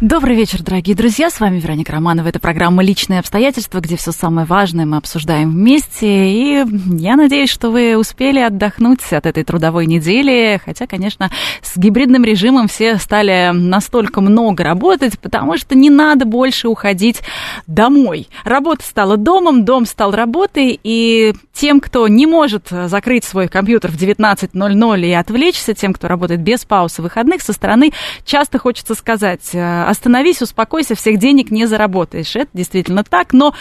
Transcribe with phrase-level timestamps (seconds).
[0.00, 1.28] Добрый вечер, дорогие друзья.
[1.28, 2.26] С вами Вероника Романова.
[2.26, 6.30] Это программа «Личные обстоятельства», где все самое важное мы обсуждаем вместе.
[6.30, 6.64] И
[6.96, 10.58] я надеюсь, что вы успели отдохнуть от этой трудовой недели.
[10.64, 16.68] Хотя, конечно, с гибридным режимом все стали настолько много работать, потому что не надо больше
[16.68, 17.20] уходить
[17.66, 18.26] домой.
[18.44, 20.80] Работа стала домом, дом стал работой.
[20.82, 26.40] И тем, кто не может закрыть свой компьютер в 19.00 и отвлечься, тем, кто работает
[26.40, 27.92] без паузы выходных, со стороны
[28.24, 29.54] часто хочется сказать
[29.90, 32.36] остановись, успокойся, всех денег не заработаешь.
[32.36, 33.54] Это действительно так, но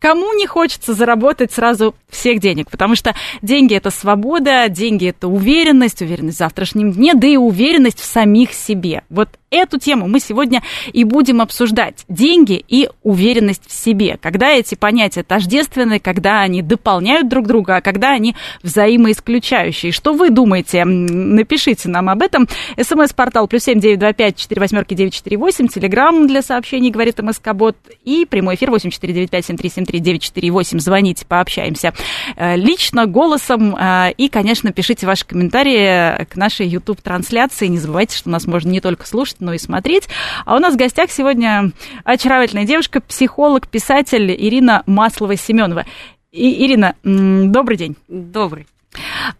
[0.00, 2.70] Кому не хочется заработать сразу всех денег?
[2.70, 7.98] Потому что деньги это свобода, деньги это уверенность, уверенность в завтрашнем дне, да и уверенность
[7.98, 9.02] в самих себе.
[9.10, 12.04] Вот эту тему мы сегодня и будем обсуждать.
[12.08, 14.18] Деньги и уверенность в себе.
[14.20, 19.92] Когда эти понятия тождественны, когда они дополняют друг друга, а когда они взаимоисключающие.
[19.92, 20.84] Что вы думаете?
[20.84, 22.48] Напишите нам об этом.
[22.80, 25.68] СМС-портал плюс семь девять два пять четыре восьмерки девять четыре восемь.
[25.68, 27.76] Телеграмм для сообщений, говорит МСК-бот.
[28.04, 30.78] И прямой эфир восемь четыре девять пять семь три семь три девять четыре восемь.
[30.78, 31.94] Звоните, пообщаемся
[32.36, 33.74] э, лично, голосом.
[33.76, 37.66] Э, и, конечно, пишите ваши комментарии к нашей YouTube-трансляции.
[37.66, 40.08] Не забывайте, что нас можно не только слушать, но и смотреть.
[40.44, 41.72] А у нас в гостях сегодня
[42.04, 45.84] очаровательная девушка, психолог, писатель Ирина Маслова-Семенова.
[46.30, 47.96] И, Ирина, добрый день.
[48.08, 48.66] Добрый.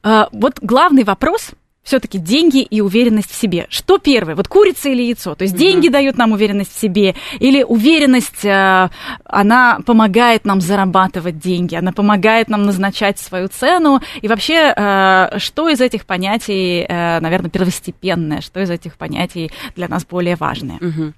[0.03, 1.51] А, вот главный вопрос
[1.89, 3.67] все-таки деньги и уверенность в себе.
[3.70, 4.34] Что первое?
[4.34, 5.34] Вот курица или яйцо?
[5.34, 5.61] То есть угу.
[5.61, 8.91] деньги дают нам уверенность в себе, или уверенность, э,
[9.25, 14.03] она помогает нам зарабатывать деньги, она помогает нам назначать свою цену.
[14.20, 19.89] И вообще, э, что из этих понятий, э, наверное, первостепенное, что из этих понятий для
[19.89, 20.77] нас более важное?
[20.77, 21.14] Угу.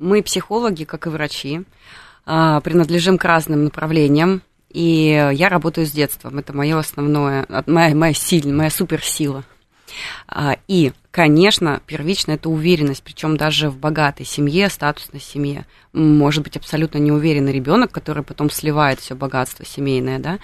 [0.00, 1.62] Мы психологи, как и врачи,
[2.24, 4.42] принадлежим к разным направлениям.
[4.70, 6.38] И я работаю с детством.
[6.38, 9.44] Это мое основное, моя, моя сильная, моя суперсила.
[10.28, 15.66] А, и, конечно, первично это уверенность, причем даже в богатой семье, статусной семье.
[15.92, 20.38] Может быть абсолютно неуверенный ребенок, который потом сливает все богатство семейное, да.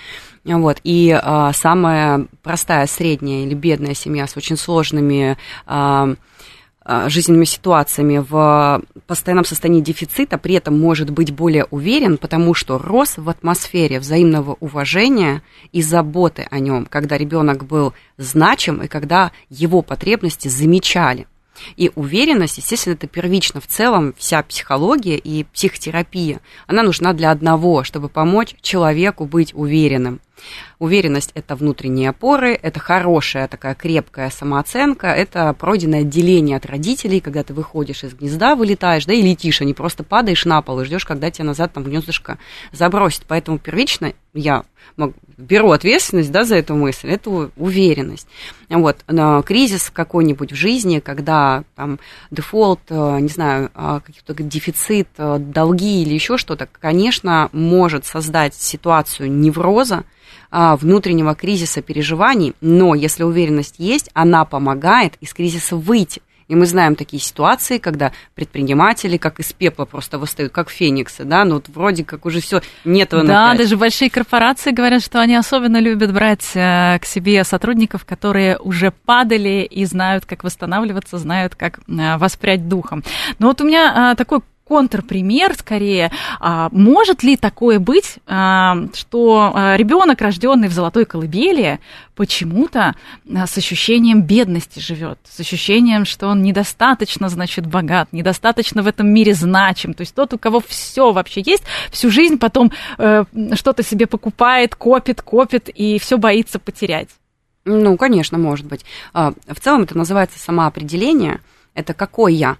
[0.44, 0.80] Вот.
[0.84, 5.36] И а, самая простая средняя или бедная семья с очень сложными
[5.66, 6.14] а,
[6.86, 13.18] жизненными ситуациями в постоянном состоянии дефицита, при этом может быть более уверен, потому что рос
[13.18, 15.42] в атмосфере взаимного уважения
[15.72, 21.26] и заботы о нем, когда ребенок был значим и когда его потребности замечали.
[21.76, 26.40] И уверенность, естественно, это первично в целом вся психология и психотерапия.
[26.66, 30.20] Она нужна для одного, чтобы помочь человеку быть уверенным.
[30.78, 37.42] Уверенность– это внутренние опоры, это хорошая такая крепкая самооценка, это пройденное отделение от родителей, когда
[37.42, 40.84] ты выходишь из гнезда, вылетаешь, да, и летишь, а не просто падаешь на пол и
[40.84, 42.38] ждешь, когда тебя назад там гнездышко
[42.72, 43.22] забросит.
[43.26, 44.64] Поэтому первично я
[45.36, 48.28] беру ответственность да, за эту мысль, это уверенность.
[48.68, 51.98] Вот, но кризис какой-нибудь в жизни, когда там
[52.30, 58.54] дефолт, э, не знаю, а, какой-то дефицит, э, долги или еще что-то, конечно, может создать
[58.54, 60.04] ситуацию невроза,
[60.50, 66.22] внутреннего кризиса переживаний, но если уверенность есть, она помогает из кризиса выйти.
[66.50, 71.44] И мы знаем такие ситуации, когда предприниматели как из пепла просто восстают, как фениксы, да,
[71.44, 75.78] ну вот вроде как уже все нет Да, даже большие корпорации говорят, что они особенно
[75.78, 81.78] любят брать э, к себе сотрудников, которые уже падали и знают, как восстанавливаться, знают, как
[81.86, 83.04] э, воспрять духом.
[83.38, 86.12] Но вот у меня э, такой контрпример скорее.
[86.38, 91.80] А, может ли такое быть, а, что а, ребенок, рожденный в золотой колыбели,
[92.14, 92.94] почему-то
[93.26, 99.34] с ощущением бедности живет, с ощущением, что он недостаточно, значит, богат, недостаточно в этом мире
[99.34, 99.92] значим.
[99.92, 104.76] То есть тот, у кого все вообще есть, всю жизнь потом э, что-то себе покупает,
[104.76, 107.08] копит, копит и все боится потерять.
[107.64, 108.84] Ну, конечно, может быть.
[109.12, 111.40] В целом это называется самоопределение.
[111.74, 112.56] Это какой я, а,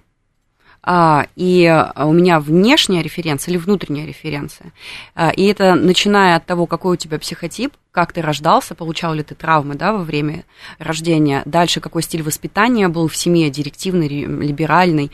[0.83, 4.71] и а, у меня внешняя референция или внутренняя референция.
[5.13, 9.21] А, и это начиная от того, какой у тебя психотип, как ты рождался, получал ли
[9.21, 10.45] ты травмы да, во время
[10.79, 15.11] рождения, дальше какой стиль воспитания был в семье, директивный, либеральный,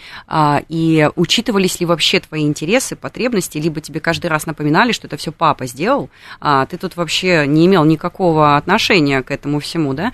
[0.69, 5.31] и учитывались ли вообще твои интересы, потребности, либо тебе каждый раз напоминали, что это все
[5.31, 10.13] папа сделал, а ты тут вообще не имел никакого отношения к этому всему, да,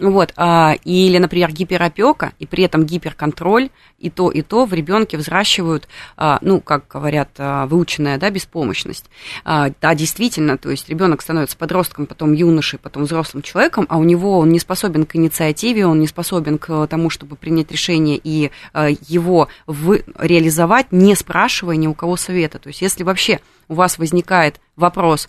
[0.00, 3.68] Вот, а, или, например, гиперопека, и при этом гиперконтроль,
[3.98, 9.10] и то, и то в ребенке взращивают, а, ну, как говорят, а, выученная, да, беспомощность.
[9.44, 14.04] А, да, действительно, то есть ребенок становится подростком, потом юношей, потом взрослым человеком, а у
[14.04, 18.50] него он не способен к инициативе, он не способен к тому, чтобы принять решение и
[18.72, 22.58] а, его в, реализовать, не спрашивая ни у кого совета.
[22.58, 25.28] То есть если вообще у вас возникает вопрос,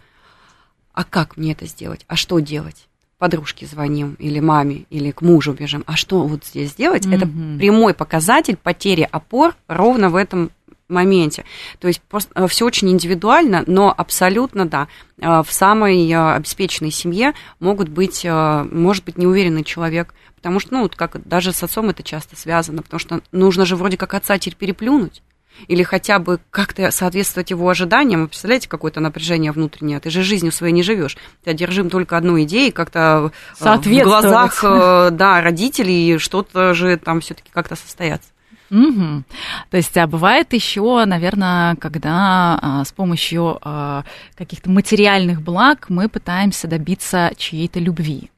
[0.94, 2.88] а как мне это сделать, а что делать?
[3.22, 7.16] Подружке звоним, или маме, или к мужу бежим, а что вот здесь делать, mm-hmm.
[7.16, 7.28] это
[7.60, 10.50] прямой показатель потери опор ровно в этом
[10.90, 11.46] моменте.
[11.80, 12.02] То есть
[12.34, 14.88] э, все очень индивидуально, но абсолютно да.
[15.20, 20.82] Э, в самой э, обеспеченной семье могут быть, может быть неуверенный человек, потому что, ну,
[20.82, 24.40] вот как даже с отцом это часто связано, потому что нужно же вроде как отца
[24.40, 25.22] теперь переплюнуть
[25.68, 28.22] или хотя бы как-то соответствовать его ожиданиям.
[28.22, 30.00] Вы представляете, какое-то напряжение внутреннее?
[30.00, 31.18] Ты же жизнью своей не живешь.
[31.44, 37.22] Ты одержим только одной идеей, как-то э, в глазах э, да, родителей что-то же там
[37.22, 38.30] все-таки как-то состояться.
[38.72, 39.24] Угу.
[39.70, 44.06] То есть, а бывает еще, наверное, когда а, с помощью а,
[44.36, 48.32] каких-то материальных благ мы пытаемся добиться чьей-то любви.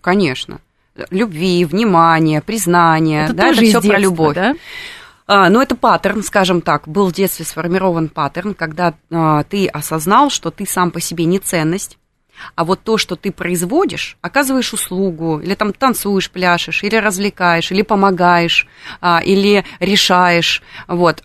[0.00, 0.60] Конечно.
[1.10, 3.26] Любви, внимания, признания.
[3.26, 4.34] Это да, тоже это все про любовь.
[4.34, 4.54] Да?
[5.26, 10.30] А, ну, это паттерн, скажем так, был в детстве сформирован паттерн, когда а, ты осознал,
[10.30, 11.98] что ты сам по себе не ценность,
[12.56, 17.82] а вот то, что ты производишь, оказываешь услугу, или там танцуешь, пляшешь, или развлекаешь, или
[17.82, 18.66] помогаешь,
[19.00, 21.22] а, или решаешь, вот,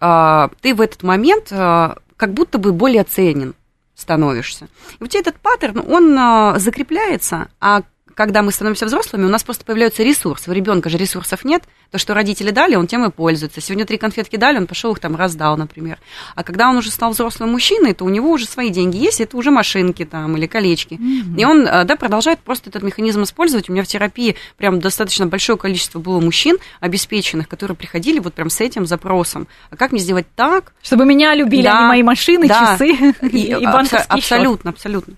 [0.62, 3.56] ты в этот момент как будто бы более ценен
[3.96, 4.66] становишься.
[4.94, 7.82] И вот этот паттерн, он закрепляется, а
[8.18, 10.50] когда мы становимся взрослыми, у нас просто появляются ресурсы.
[10.50, 11.62] У ребенка же ресурсов нет.
[11.92, 13.62] То, что родители дали, он тем и пользуется.
[13.62, 16.00] Сегодня три конфетки дали, он пошел их там раздал, например.
[16.34, 19.38] А когда он уже стал взрослым мужчиной, то у него уже свои деньги есть, это
[19.38, 20.96] уже машинки там или колечки.
[20.96, 21.40] Mm-hmm.
[21.40, 23.70] И он, э, да, продолжает просто этот механизм использовать.
[23.70, 28.50] У меня в терапии прям достаточно большое количество было мужчин обеспеченных, которые приходили вот прям
[28.50, 29.48] с этим запросом.
[29.70, 30.74] А как мне сделать так?
[30.82, 35.14] Чтобы меня любили, да, а не мои машины, да, часы и, и банковский Абсолютно, абсолютно.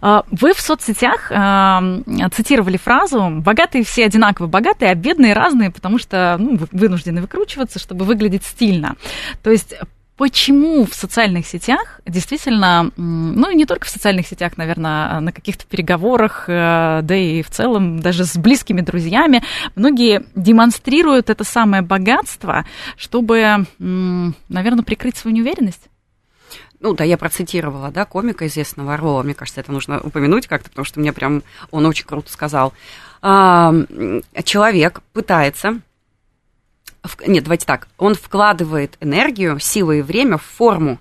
[0.00, 1.82] А, вы в соцсетях а,
[2.34, 8.04] цитировали фразу «богатые все одинаково богатые, а бедные разные, потому что ну, вынуждены выкручиваться, чтобы
[8.04, 8.96] выглядеть стильно».
[9.42, 9.74] То есть
[10.16, 15.66] почему в социальных сетях действительно, ну и не только в социальных сетях, наверное, на каких-то
[15.66, 19.42] переговорах, э, да и в целом даже с близкими друзьями,
[19.74, 22.64] многие демонстрируют это самое богатство,
[22.96, 25.88] чтобы, наверное, прикрыть свою неуверенность?
[26.80, 30.84] Ну да, я процитировала, да, комика известного Орлова, мне кажется, это нужно упомянуть как-то, потому
[30.84, 32.72] что мне прям он очень круто сказал.
[33.22, 33.74] А,
[34.44, 35.80] человек пытается,
[37.26, 40.98] нет, давайте так, он вкладывает энергию, силы и время в форму,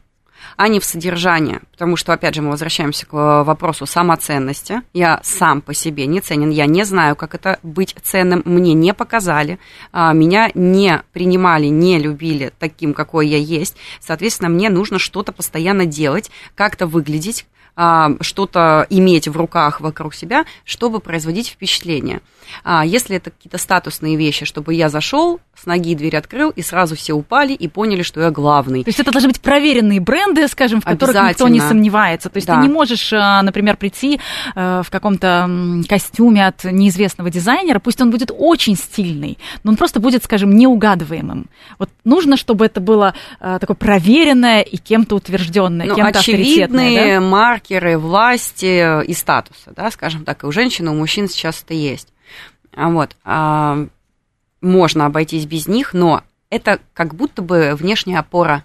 [0.58, 1.62] а не в содержание.
[1.72, 4.82] Потому что, опять же, мы возвращаемся к вопросу самоценности.
[4.94, 8.94] Я сам по себе не ценен, я не знаю, как это быть ценным, мне не
[8.94, 9.60] показали,
[9.92, 13.76] а, меня не принимали, не любили таким, какой я есть.
[14.00, 21.00] Соответственно, мне нужно что-то постоянно делать, как-то выглядеть, что-то иметь в руках вокруг себя, чтобы
[21.00, 22.22] производить впечатление.
[22.64, 26.96] А если это какие-то статусные вещи, чтобы я зашел, с ноги дверь открыл, и сразу
[26.96, 28.84] все упали и поняли, что я главный.
[28.84, 32.30] То есть это должны быть проверенные бренды, скажем, в которых никто не сомневается.
[32.30, 32.56] То есть да.
[32.56, 34.20] ты не можешь, а, например, прийти
[34.54, 35.50] а, в каком-то
[35.88, 41.48] костюме от неизвестного дизайнера, пусть он будет очень стильный, но он просто будет, скажем, неугадываемым.
[41.80, 47.26] Вот нужно, чтобы это было а, такое проверенное и кем-то утвержденное, ну, кем-то очевидные да?
[47.66, 51.74] Маркеры власти и статуса, да, скажем так, и у женщин, и у мужчин сейчас это
[51.74, 52.14] есть.
[52.76, 53.16] Вот.
[53.24, 53.88] А,
[54.62, 58.64] можно обойтись без них, но это как будто бы внешняя опора.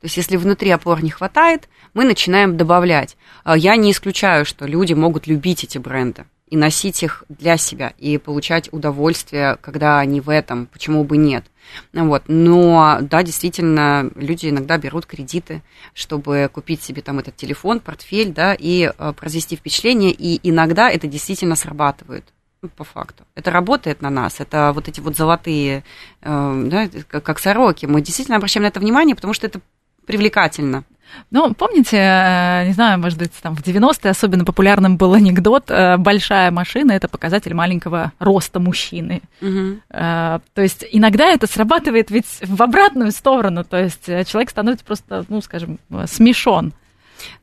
[0.00, 3.16] То есть, если внутри опор не хватает, мы начинаем добавлять.
[3.44, 7.92] А, я не исключаю, что люди могут любить эти бренды и носить их для себя,
[7.98, 11.44] и получать удовольствие, когда они в этом, почему бы нет.
[11.92, 12.24] Вот.
[12.28, 15.62] Но, да, действительно, люди иногда берут кредиты,
[15.92, 21.08] чтобы купить себе там этот телефон, портфель, да, и а, произвести впечатление, и иногда это
[21.08, 22.24] действительно срабатывает.
[22.62, 23.24] Ну, по факту.
[23.34, 25.84] Это работает на нас, это вот эти вот золотые,
[26.22, 27.84] э, да, как сороки.
[27.84, 29.60] Мы действительно обращаем на это внимание, потому что это
[30.06, 30.84] привлекательно.
[31.30, 35.96] Ну, помните, э, не знаю, может быть, там в 90-е особенно популярным был анекдот э,
[35.96, 39.22] «большая машина– это показатель маленького роста мужчины».
[39.40, 39.80] Угу.
[39.90, 45.40] То есть иногда это срабатывает ведь в обратную сторону, то есть человек становится просто, ну,
[45.40, 46.72] скажем, смешон,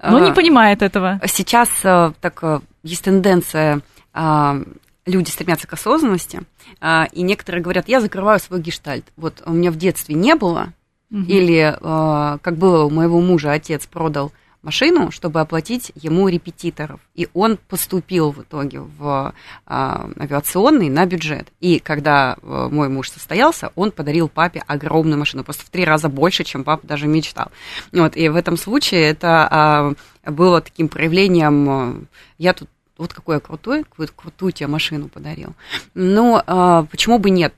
[0.01, 1.19] но не понимает этого.
[1.25, 3.81] Сейчас так есть тенденция
[4.13, 4.61] а,
[5.05, 6.41] люди стремятся к осознанности,
[6.79, 9.05] а, и некоторые говорят, я закрываю свой гештальт.
[9.17, 10.73] Вот у меня в детстве не было,
[11.21, 14.31] или, а, как было у моего мужа, отец продал
[14.63, 16.99] машину, чтобы оплатить ему репетиторов.
[17.13, 19.33] И он поступил в итоге в
[19.65, 21.49] а, авиационный на бюджет.
[21.59, 26.09] И когда а, мой муж состоялся, он подарил папе огромную машину, просто в три раза
[26.09, 27.51] больше, чем папа даже мечтал.
[27.91, 29.93] Вот, и в этом случае это а,
[30.25, 31.95] было таким проявлением, а,
[32.37, 35.53] я тут вот какой я крутой, какую крутую тебе машину подарил.
[35.93, 37.53] Но а, почему бы нет?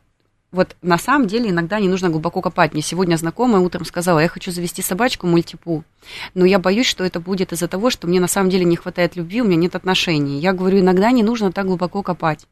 [0.56, 2.74] Вот на самом деле иногда не нужно глубоко копать.
[2.74, 5.84] Мне сегодня знакомая утром сказала, я хочу завести собачку мультипу,
[6.34, 9.16] но я боюсь, что это будет из-за того, что мне на самом деле не хватает
[9.16, 10.40] любви, у меня нет отношений.
[10.40, 12.48] Я говорю, иногда не нужно так глубоко копать.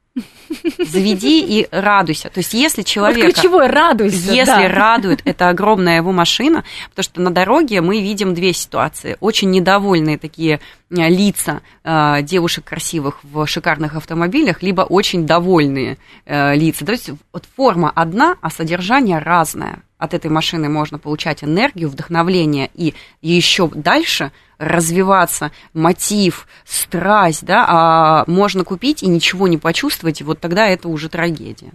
[0.77, 2.29] Заведи и радуйся.
[2.29, 3.25] То есть, если человек...
[3.25, 4.31] Вот ключевое, радуйся.
[4.31, 4.67] Если да.
[4.67, 9.17] радует, это огромная его машина, потому что на дороге мы видим две ситуации.
[9.21, 10.59] Очень недовольные такие
[10.91, 16.85] э, лица э, девушек красивых в шикарных автомобилях, либо очень довольные э, лица.
[16.85, 22.69] То есть, вот форма одна, а содержание разное от этой машины можно получать энергию, вдохновление
[22.73, 30.23] и еще дальше развиваться, мотив, страсть, да, а можно купить и ничего не почувствовать, и
[30.23, 31.71] вот тогда это уже трагедия.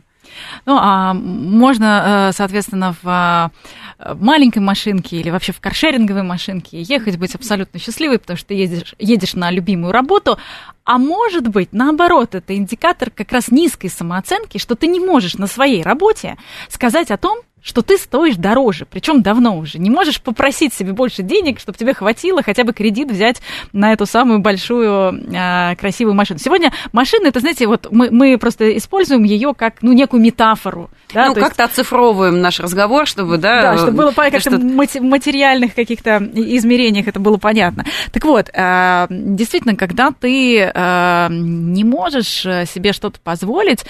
[0.66, 3.52] Ну, а можно, э, соответственно, в
[3.99, 8.54] э, маленькой машинке или вообще в каршеринговой машинке ехать, быть абсолютно счастливой, потому что ты
[8.54, 10.38] едешь, едешь на любимую работу,
[10.85, 15.47] а может быть, наоборот, это индикатор как раз низкой самооценки, что ты не можешь на
[15.47, 16.37] своей работе
[16.68, 19.79] сказать о том, что ты стоишь дороже, причем давно уже.
[19.79, 23.41] Не можешь попросить себе больше денег, чтобы тебе хватило хотя бы кредит взять
[23.73, 26.38] на эту самую большую э, красивую машину.
[26.38, 30.91] Сегодня машина, это, знаете, вот мы, мы просто используем ее как ну, некую метафору.
[31.12, 31.73] Да, ну, как-то есть...
[31.75, 33.62] оцифровываем наш разговор, чтобы, да...
[33.62, 34.50] Да, чтобы было как-то что...
[34.53, 37.85] в материальных каких-то измерениях это было понятно.
[38.12, 43.85] Так вот, э, действительно, когда ты э, не можешь себе что-то позволить,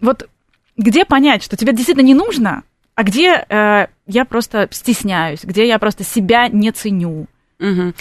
[0.00, 0.28] вот
[0.76, 2.62] где понять, что тебе действительно не нужно,
[2.94, 7.26] а где э, я просто стесняюсь, где я просто себя не ценю.
[7.58, 7.94] Угу.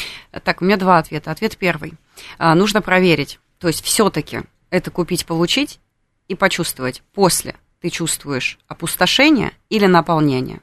[0.44, 1.32] Так, у меня два ответа.
[1.32, 1.94] Ответ первый.
[2.38, 3.40] А, нужно проверить.
[3.60, 5.80] То есть все-таки это купить, получить
[6.28, 7.04] и почувствовать.
[7.14, 10.62] После ты чувствуешь опустошение или наполнение.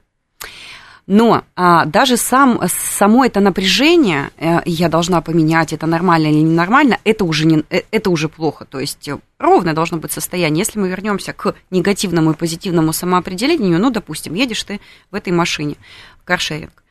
[1.09, 6.99] Но а, даже сам, само это напряжение, э, я должна поменять, это нормально или ненормально,
[7.03, 8.67] это уже, не, э, это уже плохо.
[8.67, 10.59] То есть э, ровное должно быть состояние.
[10.59, 15.77] Если мы вернемся к негативному и позитивному самоопределению, ну, допустим, едешь ты в этой машине,
[16.25, 16.85] каршеринг,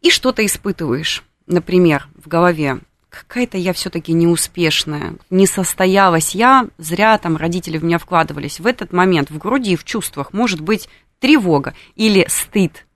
[0.00, 2.78] и что-то испытываешь, например, в голове,
[3.10, 8.60] какая-то я все-таки неуспешная, не состоялась я, зря там родители в меня вкладывались.
[8.60, 10.88] В этот момент в груди, в чувствах может быть
[11.20, 12.86] тревога или стыд,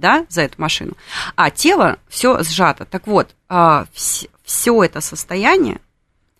[0.00, 0.92] да, за эту машину,
[1.36, 2.84] а тело все сжато.
[2.84, 3.86] Так вот, а,
[4.42, 5.80] все это состояние,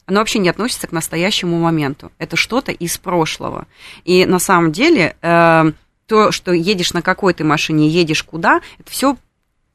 [0.07, 2.11] оно вообще не относится к настоящему моменту.
[2.19, 3.69] Это что-то из прошлого.
[4.05, 5.73] И на самом деле э,
[6.07, 9.17] то, что едешь на какой то машине, едешь куда, это все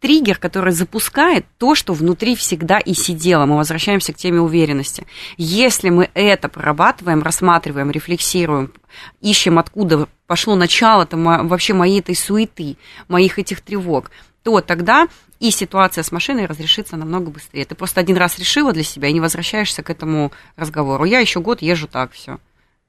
[0.05, 3.47] триггер, который запускает то, что внутри всегда и сидело.
[3.47, 5.07] Мы возвращаемся к теме уверенности.
[5.35, 8.71] Если мы это прорабатываем, рассматриваем, рефлексируем,
[9.21, 14.11] ищем, откуда пошло начало -то вообще моей этой суеты, моих этих тревог,
[14.43, 15.07] то тогда
[15.39, 17.65] и ситуация с машиной разрешится намного быстрее.
[17.65, 21.05] Ты просто один раз решила для себя и не возвращаешься к этому разговору.
[21.05, 22.37] Я еще год езжу так, все.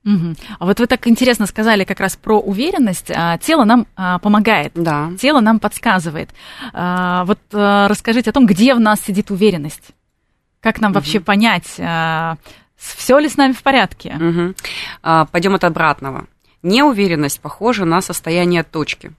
[0.06, 0.36] Угу.
[0.60, 3.10] А вот вы так интересно сказали как раз про уверенность.
[3.10, 5.10] А, тело нам а, помогает, да.
[5.20, 6.30] тело нам подсказывает.
[6.72, 9.90] А, вот расскажите о том, где в нас сидит уверенность.
[10.60, 11.00] Как нам угу.
[11.00, 11.66] вообще понять,
[12.76, 14.16] все ли с нами в порядке?
[14.18, 15.26] Угу.
[15.32, 16.26] Пойдем от обратного.
[16.62, 19.12] Неуверенность похожа на состояние точки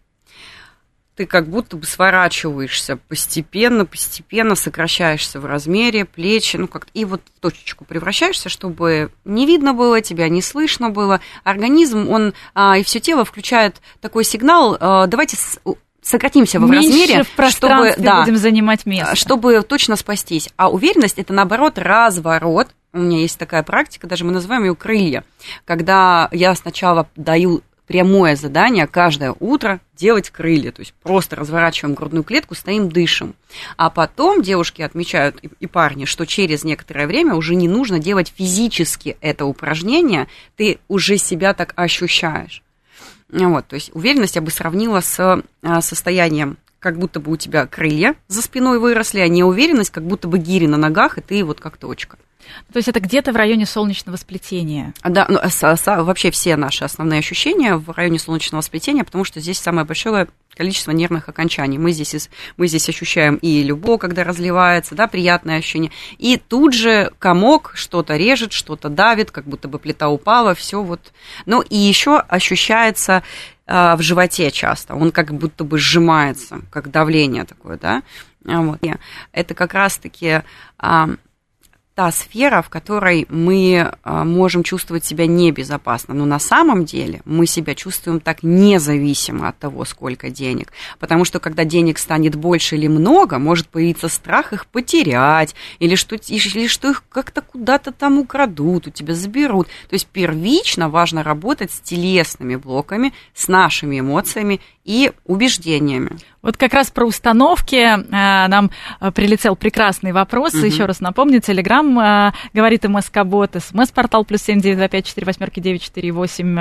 [1.18, 7.22] ты как будто бы сворачиваешься постепенно, постепенно сокращаешься в размере, плечи, ну как и вот
[7.36, 11.20] в точечку превращаешься, чтобы не видно было тебя, не слышно было.
[11.44, 15.60] Организм, он а, и все тело включает такой сигнал, а, давайте с,
[16.04, 19.16] сократимся в Меньше размере, в чтобы, да, будем занимать место.
[19.16, 20.50] чтобы точно спастись.
[20.56, 22.68] А уверенность это наоборот разворот.
[22.94, 25.24] У меня есть такая практика, даже мы называем ее крылья,
[25.66, 32.24] когда я сначала даю прямое задание каждое утро делать крылья, то есть просто разворачиваем грудную
[32.24, 33.34] клетку, стоим, дышим.
[33.78, 39.18] А потом девушки отмечают и, парни, что через некоторое время уже не нужно делать физически
[39.22, 42.62] это упражнение, ты уже себя так ощущаешь.
[43.30, 47.66] Вот, то есть уверенность я бы сравнила с а, состоянием как будто бы у тебя
[47.66, 51.60] крылья за спиной выросли, а неуверенность, как будто бы гири на ногах, и ты вот
[51.60, 52.18] как точка.
[52.72, 54.94] То есть это где-то в районе солнечного сплетения?
[55.04, 59.40] Да, ну, со, со, вообще все наши основные ощущения в районе солнечного сплетения, потому что
[59.40, 61.78] здесь самое большое количество нервных окончаний.
[61.78, 65.92] Мы здесь, мы здесь ощущаем и любовь, когда разливается, да, приятное ощущение.
[66.18, 71.14] И тут же комок что-то режет, что-то давит, как будто бы плита упала, все вот.
[71.46, 73.24] Ну и еще ощущается а,
[73.68, 78.02] в животе часто, он как будто бы сжимается, как давление такое, да.
[78.44, 78.80] Вот.
[79.34, 80.42] Это как раз-таки
[80.78, 81.10] а,
[81.98, 86.14] та сфера, в которой мы а, можем чувствовать себя небезопасно.
[86.14, 90.72] Но на самом деле мы себя чувствуем так независимо от того, сколько денег.
[91.00, 96.18] Потому что когда денег станет больше или много, может появиться страх их потерять, или что,
[96.18, 99.66] или что их как-то куда-то там украдут, у тебя заберут.
[99.90, 106.12] То есть первично важно работать с телесными блоками, с нашими эмоциями и убеждениями.
[106.48, 110.54] Вот как раз про установки э, нам э, прилетел прекрасный вопрос.
[110.54, 110.66] Угу.
[110.66, 115.60] Еще раз напомню, Телеграм э, говорит МСК-бот, СМС-портал плюс семь девять два пять четыре восьмерки
[115.60, 116.58] девять четыре восемь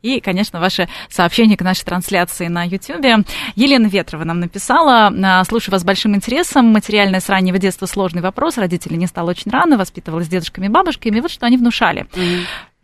[0.00, 3.24] и, конечно, ваши сообщения к нашей трансляции на Ютьюбе.
[3.56, 8.56] Елена Ветрова нам написала, слушаю вас с большим интересом, материальное с раннего детства сложный вопрос,
[8.56, 12.06] родители не стало очень рано, воспитывалась с дедушками и бабушками, и вот что они внушали.
[12.14, 12.22] Угу.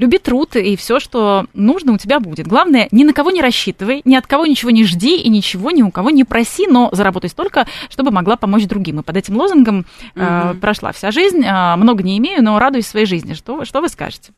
[0.03, 2.49] Люби труд, и все, что нужно, у тебя будет.
[2.49, 5.83] Главное, ни на кого не рассчитывай, ни от кого ничего не жди и ничего ни
[5.83, 8.99] у кого не проси, но заработай столько, чтобы могла помочь другим.
[8.99, 9.87] И под этим лозунгом угу.
[10.17, 11.45] э, прошла вся жизнь.
[11.45, 13.35] Э, много не имею, но радуюсь своей жизни.
[13.35, 14.33] Что, что вы скажете?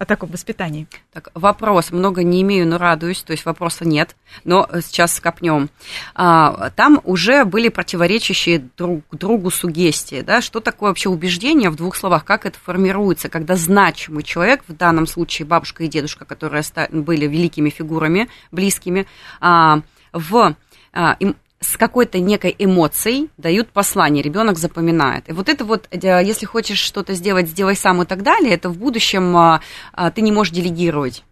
[0.00, 0.86] О таком воспитании?
[1.12, 1.90] Так, вопрос.
[1.90, 3.22] Много не имею, но радуюсь.
[3.22, 4.16] То есть вопроса нет.
[4.44, 5.68] Но сейчас скопнем.
[6.14, 10.22] А, там уже были противоречащие друг другу сугестии.
[10.22, 10.40] Да?
[10.40, 12.24] Что такое вообще убеждение в двух словах?
[12.24, 13.28] Как это формируется?
[13.28, 19.06] Когда значимый человек, в данном случае бабушка и дедушка, которые были великими фигурами, близкими,
[19.38, 19.82] а,
[20.14, 20.56] в
[20.94, 21.16] а,
[21.60, 25.28] с какой-то некой эмоцией дают послание, ребенок запоминает.
[25.28, 28.70] И вот это вот, э, если хочешь что-то сделать, сделай сам и так далее, это
[28.70, 29.60] в будущем а,
[29.92, 31.22] а, ты не можешь делегировать.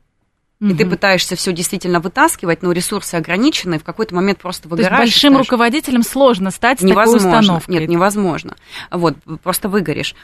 [0.60, 4.88] И ты пытаешься все действительно вытаскивать, но ресурсы ограничены, и в какой-то момент просто выгораешь.
[4.88, 7.74] То есть большим скажешь, руководителем сложно стать невозможно, с такой установкой.
[7.74, 8.56] Нет, невозможно.
[8.90, 10.16] Вот, просто выгоришь.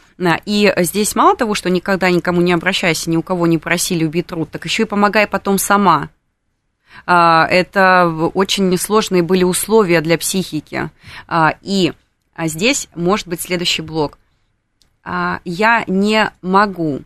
[0.45, 4.23] И здесь мало того, что никогда никому не обращайся, ни у кого не проси, люби
[4.23, 6.09] труд, так еще и помогай потом сама.
[7.07, 10.91] А, это очень сложные были условия для психики.
[11.27, 11.93] А, и
[12.45, 14.19] здесь может быть следующий блок.
[15.03, 17.03] А, я не могу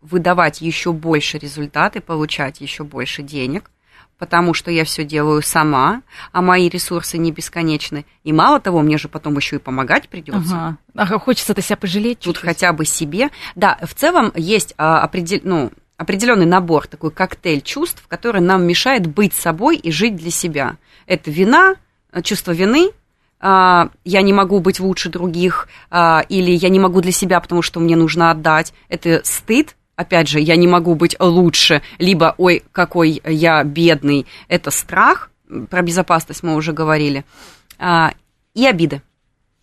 [0.00, 3.70] выдавать еще больше результаты, получать еще больше денег,
[4.18, 8.04] потому что я все делаю сама, а мои ресурсы не бесконечны.
[8.24, 10.54] И мало того, мне же потом еще и помогать придется.
[10.54, 10.76] Ага.
[10.94, 12.20] ага хочется-то себя пожалеть.
[12.20, 12.48] Тут чуть-чуть.
[12.48, 13.30] хотя бы себе.
[13.54, 15.40] Да, в целом есть определ...
[15.44, 20.76] ну, определенный набор, такой коктейль чувств, который нам мешает быть собой и жить для себя.
[21.06, 21.76] Это вина,
[22.24, 22.90] чувство вины,
[23.38, 27.62] а, я не могу быть лучше других, а, или я не могу для себя, потому
[27.62, 28.74] что мне нужно отдать.
[28.88, 34.72] Это стыд, опять же, я не могу быть лучше, либо, ой, какой я бедный, это
[34.72, 35.30] страх,
[35.70, 37.24] про безопасность мы уже говорили,
[37.78, 38.12] а,
[38.54, 39.02] и обиды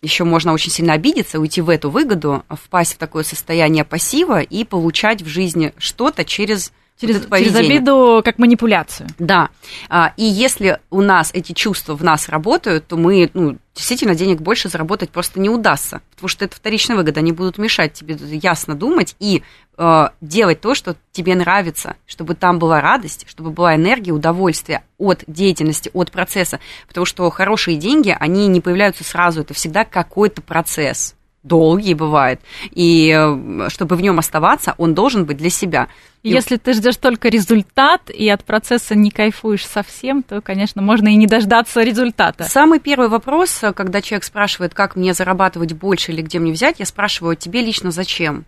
[0.02, 4.64] еще можно очень сильно обидеться, уйти в эту выгоду, впасть в такое состояние пассива и
[4.64, 9.08] получать в жизни что-то через Через, через обиду как манипуляцию.
[9.18, 9.48] Да.
[9.88, 14.40] А, и если у нас эти чувства в нас работают, то мы ну, действительно денег
[14.40, 18.74] больше заработать просто не удастся, потому что это вторичная выгода, они будут мешать тебе ясно
[18.74, 19.42] думать и
[19.78, 25.24] э, делать то, что тебе нравится, чтобы там была радость, чтобы была энергия, удовольствие от
[25.26, 31.14] деятельности, от процесса, потому что хорошие деньги, они не появляются сразу, это всегда какой-то процесс
[31.42, 35.88] долгий бывает, и э, чтобы в нем оставаться, он должен быть для себя.
[36.22, 41.16] Если ты ждешь только результат и от процесса не кайфуешь совсем, то, конечно, можно и
[41.16, 42.44] не дождаться результата.
[42.44, 46.84] Самый первый вопрос, когда человек спрашивает, как мне зарабатывать больше или где мне взять, я
[46.84, 48.44] спрашиваю, тебе лично зачем?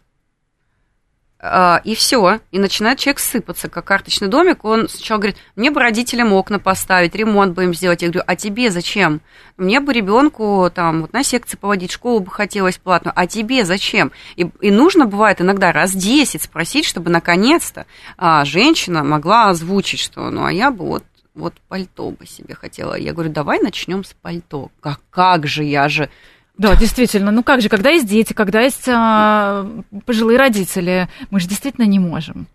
[1.44, 4.64] А, и все, и начинает человек сыпаться, как карточный домик.
[4.64, 8.02] Он сначала говорит, мне бы родителям окна поставить, ремонт бы им сделать.
[8.02, 9.20] Я говорю, а тебе зачем?
[9.56, 14.12] Мне бы ребенку там вот на секции поводить, школу бы хотелось платную, а тебе зачем?
[14.36, 20.30] И, и нужно бывает иногда раз 10 спросить, чтобы наконец-то а, женщина могла озвучить, что
[20.30, 22.94] ну а я бы вот вот пальто бы себе хотела.
[22.94, 24.70] Я говорю, давай начнем с пальто.
[24.80, 26.10] Как, как же, я же
[26.58, 27.30] да, действительно.
[27.30, 29.66] Ну как же, когда есть дети, когда есть а,
[30.04, 32.46] пожилые родители, мы же действительно не можем.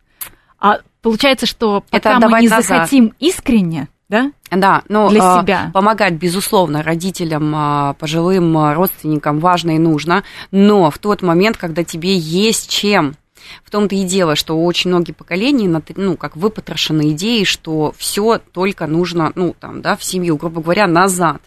[0.60, 2.66] А получается, что пока Это мы не назад.
[2.66, 4.32] захотим искренне, да?
[4.52, 5.72] Да, но для а, себя.
[5.74, 12.16] помогать, безусловно, родителям, а, пожилым родственникам важно и нужно, но в тот момент, когда тебе
[12.16, 13.16] есть чем
[13.64, 18.88] в том-то и дело, что очень многие поколения, ну, как выпотрошены идеей, что все только
[18.88, 21.42] нужно, ну, там, да, в семью, грубо говоря, назад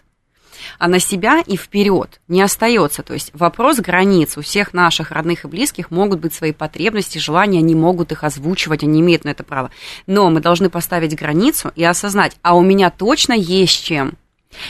[0.79, 3.03] а на себя и вперед не остается.
[3.03, 7.59] То есть вопрос границ у всех наших родных и близких могут быть свои потребности, желания,
[7.59, 9.71] они могут их озвучивать, они имеют на это право.
[10.07, 14.17] Но мы должны поставить границу и осознать, а у меня точно есть чем.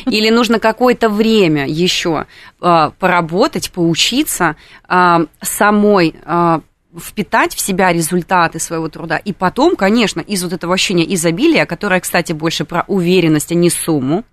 [0.06, 2.26] Или нужно какое-то время еще
[2.62, 4.56] э, поработать, поучиться
[4.88, 6.60] э, самой э,
[7.00, 9.18] впитать в себя результаты своего труда.
[9.18, 13.70] И потом, конечно, из вот этого ощущения изобилия, которое, кстати, больше про уверенность, а не
[13.70, 14.24] сумму,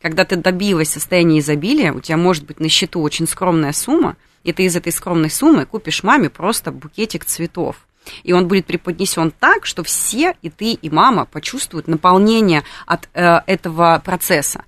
[0.00, 4.52] когда ты добилась состояния изобилия, у тебя может быть на счету очень скромная сумма, и
[4.52, 7.76] ты из этой скромной суммы купишь маме просто букетик цветов.
[8.22, 13.40] И он будет преподнесен так, что все, и ты, и мама, почувствуют наполнение от э,
[13.46, 14.64] этого процесса.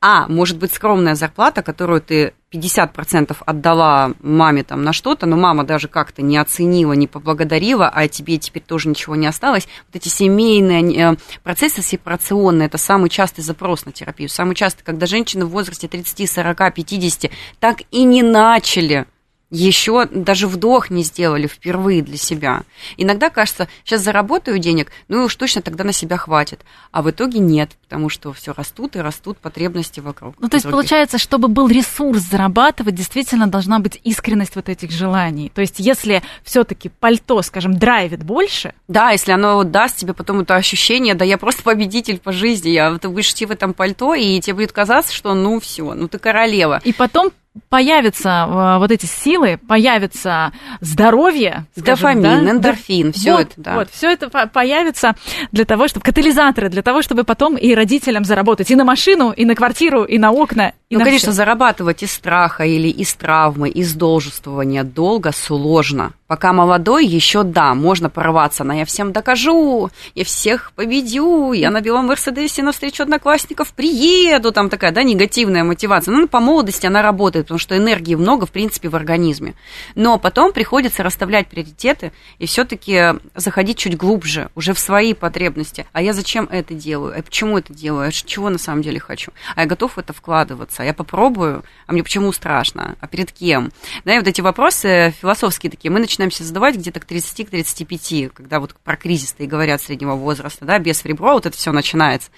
[0.00, 5.64] А может быть скромная зарплата, которую ты 50% отдала маме там на что-то, но мама
[5.64, 9.68] даже как-то не оценила, не поблагодарила, а тебе теперь тоже ничего не осталось.
[9.88, 14.28] Вот эти семейные э, процессы сепарационные, это самый частый запрос на терапию.
[14.28, 19.06] Самый частый, когда женщины в возрасте 30, 40, 50 так и не начали
[19.50, 22.62] еще даже вдох не сделали впервые для себя.
[22.96, 26.60] Иногда кажется, сейчас заработаю денег, ну и уж точно тогда на себя хватит.
[26.90, 30.34] А в итоге нет, потому что все растут и растут потребности вокруг.
[30.40, 35.50] Ну, то есть получается, чтобы был ресурс зарабатывать, действительно должна быть искренность вот этих желаний.
[35.54, 38.74] То есть если все-таки пальто, скажем, драйвит больше.
[38.88, 42.96] Да, если оно даст тебе потом это ощущение, да я просто победитель по жизни, я,
[42.98, 46.18] ты будешь идти в этом пальто, и тебе будет казаться, что ну все, ну ты
[46.18, 46.80] королева.
[46.84, 47.30] И потом
[47.68, 52.50] появятся э, вот эти силы, появится здоровье, скажем, дофамин, да?
[52.50, 53.74] эндорфин, все вот, это, да.
[53.76, 55.14] Вот, все это появится
[55.52, 59.44] для того, чтобы катализаторы, для того, чтобы потом и родителям заработать и на машину, и
[59.44, 60.72] на квартиру, и на окна.
[60.88, 61.36] И ну, конечно, всё.
[61.36, 66.12] зарабатывать из страха или из травмы, из должествования долго сложно.
[66.28, 71.80] Пока молодой, еще да, можно порваться на «я всем докажу», «я всех победю», «я на
[71.80, 76.12] белом Мерседесе на встречу одноклассников приеду», там такая, да, негативная мотивация.
[76.12, 79.54] Ну, по молодости она работает, потому что энергии много, в принципе, в организме.
[79.94, 85.86] Но потом приходится расставлять приоритеты и все-таки заходить чуть глубже, уже в свои потребности.
[85.92, 87.14] А я зачем это делаю?
[87.16, 88.08] А почему это делаю?
[88.08, 89.32] А чего на самом деле хочу?
[89.54, 90.75] А я готов в это вкладываться?
[90.82, 91.64] А я попробую?
[91.86, 92.96] А мне почему страшно?
[93.00, 93.72] А перед кем?
[94.04, 98.60] Да, и вот эти вопросы философские такие мы начинаем себе задавать где-то к 30-35, когда
[98.60, 102.30] вот про кризис-то и говорят среднего возраста, да, без ребро вот это все начинается.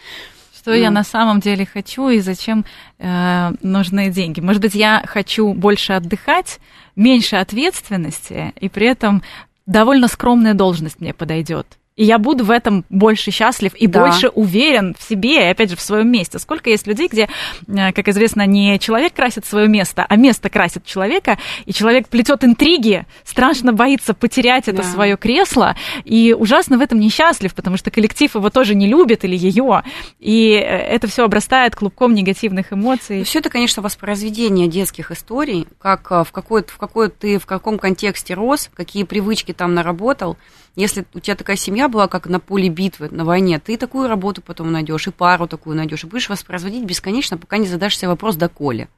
[0.55, 0.81] Что mm.
[0.81, 2.65] я на самом деле хочу и зачем
[2.99, 4.41] э, нужны деньги?
[4.41, 6.59] Может быть, я хочу больше отдыхать,
[6.97, 9.23] меньше ответственности, и при этом
[9.67, 14.01] довольно скромная должность мне подойдет и я буду в этом больше счастлив и да.
[14.01, 16.39] больше уверен в себе, и опять же в своем месте.
[16.39, 17.29] Сколько есть людей, где,
[17.67, 22.45] э, как известно, не человек красит свое место, а место красит человека, и человек плетет
[22.45, 24.89] интриги, страшно боится потерять это да.
[24.89, 29.37] свое кресло, и ужасно в этом несчастлив, потому что коллектив его тоже не любит или
[29.37, 29.83] ее,
[30.21, 33.19] и э, это все обрастает клубком негативных эмоций.
[33.19, 37.47] Ну, все это, конечно, воспроизведение детских историй, как э, в какой, в какой ты в
[37.47, 40.37] каком контексте рос, какие привычки там наработал.
[40.79, 44.43] Если у тебя такая семья была, как на поле битвы, на войне, ты такую работу
[44.43, 48.37] потом найдешь, и пару такую найдешь, и будешь воспроизводить бесконечно, пока не задашь себе вопрос
[48.37, 48.89] доколе.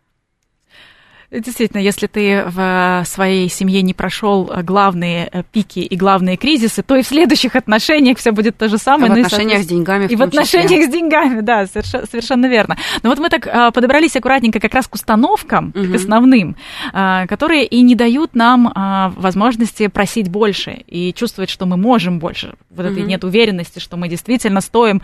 [1.31, 6.97] Действительно, если ты в своей семье не прошел главные э, пики и главные кризисы, то
[6.97, 9.13] и в следующих отношениях все будет то же самое.
[9.13, 10.07] А в ну отношениях и, с деньгами.
[10.07, 10.87] И в отношениях числе.
[10.87, 12.77] с деньгами, да, совершенно, совершенно верно.
[13.05, 15.93] Но вот мы так а, подобрались аккуратненько как раз к установкам, угу.
[15.93, 16.57] к основным,
[16.93, 18.73] а, которые и не дают нам
[19.17, 22.55] возможности просить больше и чувствовать, что мы можем больше.
[22.71, 22.93] Вот угу.
[22.93, 25.01] этой нет уверенности, что мы действительно стоим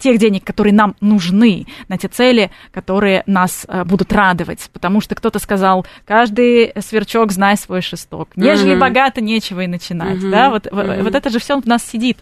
[0.00, 4.68] тех денег, которые нам нужны, на те цели, которые нас будут радовать.
[4.72, 8.30] Потому что кто-то сказал, каждый сверчок знай свой шесток.
[8.34, 8.80] Нежели mm-hmm.
[8.80, 10.18] богато, нечего и начинать.
[10.18, 10.30] Mm-hmm.
[10.30, 10.50] Да?
[10.50, 11.02] Вот, mm-hmm.
[11.02, 12.18] вот это же все в нас сидит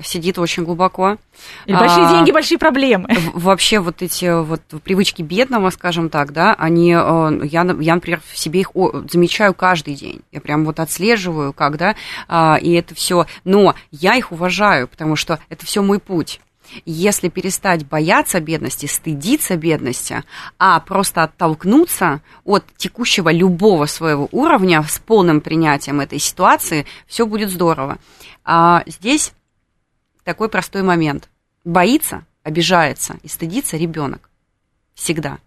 [0.00, 1.18] сидит очень глубоко.
[1.66, 3.08] И большие а, деньги, большие проблемы.
[3.34, 8.36] Вообще вот эти вот привычки бедного, скажем так, да, они, э, я, я например, в
[8.36, 8.70] себе их
[9.10, 10.22] замечаю каждый день.
[10.32, 11.94] Я прям вот отслеживаю, как, да,
[12.26, 13.26] а, и это все.
[13.44, 16.40] Но я их уважаю, потому что это все мой путь.
[16.84, 20.24] Если перестать бояться бедности, стыдиться бедности,
[20.58, 27.50] а просто оттолкнуться от текущего любого своего уровня с полным принятием этой ситуации, все будет
[27.50, 27.98] здорово.
[28.44, 29.32] А здесь
[30.24, 31.28] такой простой момент.
[31.64, 34.30] Боится, обижается и стыдится ребенок.
[34.94, 35.38] Всегда.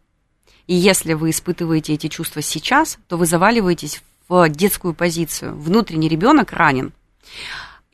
[0.68, 5.56] И если вы испытываете эти чувства сейчас, то вы заваливаетесь в детскую позицию.
[5.56, 6.92] Внутренний ребенок ранен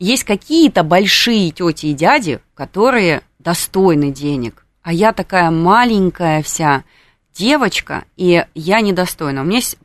[0.01, 6.83] есть какие-то большие тети и дяди, которые достойны денег, а я такая маленькая вся
[7.33, 9.41] девочка, и я недостойна.
[9.41, 9.77] У меня есть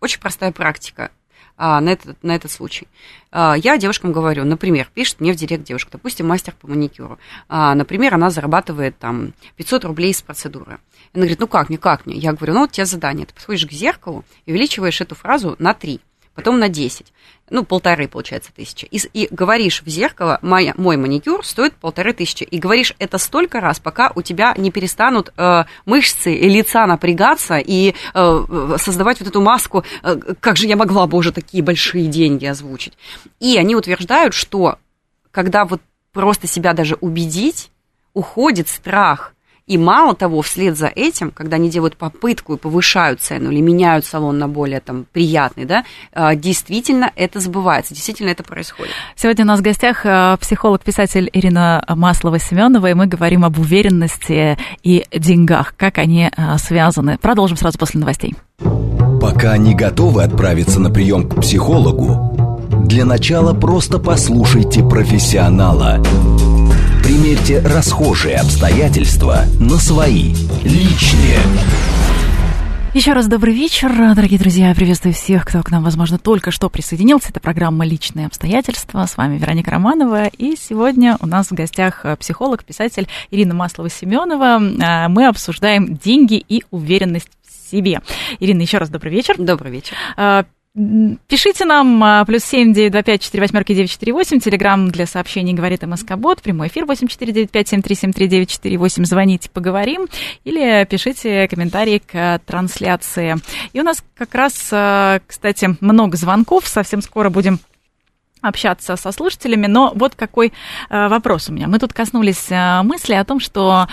[0.00, 1.10] очень простая практика
[1.56, 2.88] а, на, этот, на этот случай.
[3.32, 7.18] А, я девушкам говорю, например, пишет мне в директ девушка, допустим, мастер по маникюру.
[7.48, 10.78] А, например, она зарабатывает там 500 рублей с процедуры.
[11.14, 12.16] Она говорит, ну как мне, как мне?
[12.16, 15.56] Я говорю, ну вот у тебя задание, ты подходишь к зеркалу и увеличиваешь эту фразу
[15.58, 16.00] на 3
[16.34, 17.12] потом на 10
[17.50, 22.42] ну, полторы, получается, тысячи, и, и говоришь в зеркало, мой, мой маникюр стоит полторы тысячи,
[22.42, 27.58] и говоришь это столько раз, пока у тебя не перестанут э, мышцы и лица напрягаться
[27.58, 32.46] и э, создавать вот эту маску, э, как же я могла, боже, такие большие деньги
[32.46, 32.94] озвучить.
[33.40, 34.78] И они утверждают, что
[35.30, 37.70] когда вот просто себя даже убедить,
[38.14, 39.33] уходит страх
[39.66, 44.04] и мало того, вслед за этим, когда они делают попытку и повышают цену или меняют
[44.04, 48.92] салон на более там, приятный, да, а, действительно это сбывается, действительно это происходит.
[49.16, 55.06] Сегодня у нас в гостях а, психолог-писатель Ирина Маслова-Семенова, и мы говорим об уверенности и
[55.10, 57.16] деньгах, как они а, связаны.
[57.16, 58.34] Продолжим сразу после новостей.
[59.20, 66.02] Пока не готовы отправиться на прием к психологу, для начала просто послушайте профессионала–
[67.04, 70.32] Примерьте расхожие обстоятельства на свои,
[70.64, 71.36] личные.
[72.94, 74.74] Еще раз добрый вечер, дорогие друзья.
[74.74, 77.28] Приветствую всех, кто к нам, возможно, только что присоединился.
[77.28, 79.04] Это программа «Личные обстоятельства».
[79.04, 80.28] С вами Вероника Романова.
[80.28, 84.82] И сегодня у нас в гостях психолог, писатель Ирина Маслова-Семенова.
[84.82, 88.00] А, мы обсуждаем деньги и уверенность в себе.
[88.40, 89.34] Ирина, еще раз добрый вечер.
[89.36, 89.94] Добрый вечер.
[90.76, 90.80] А,
[91.28, 94.40] Пишите нам а, плюс семь девять два пять четыре восьмерки девять четыре восемь.
[94.40, 96.42] Телеграмм для сообщений говорит МСК Бот.
[96.42, 99.04] Прямой эфир восемь четыре девять пять семь три семь три девять четыре восемь.
[99.04, 100.06] Звоните, поговорим.
[100.44, 103.36] Или пишите комментарии к трансляции.
[103.72, 106.66] И у нас как раз, а, кстати, много звонков.
[106.66, 107.60] Совсем скоро будем
[108.40, 109.66] общаться со слушателями.
[109.66, 110.52] Но вот какой
[110.90, 111.68] а, вопрос у меня.
[111.68, 113.86] Мы тут коснулись мысли о том, что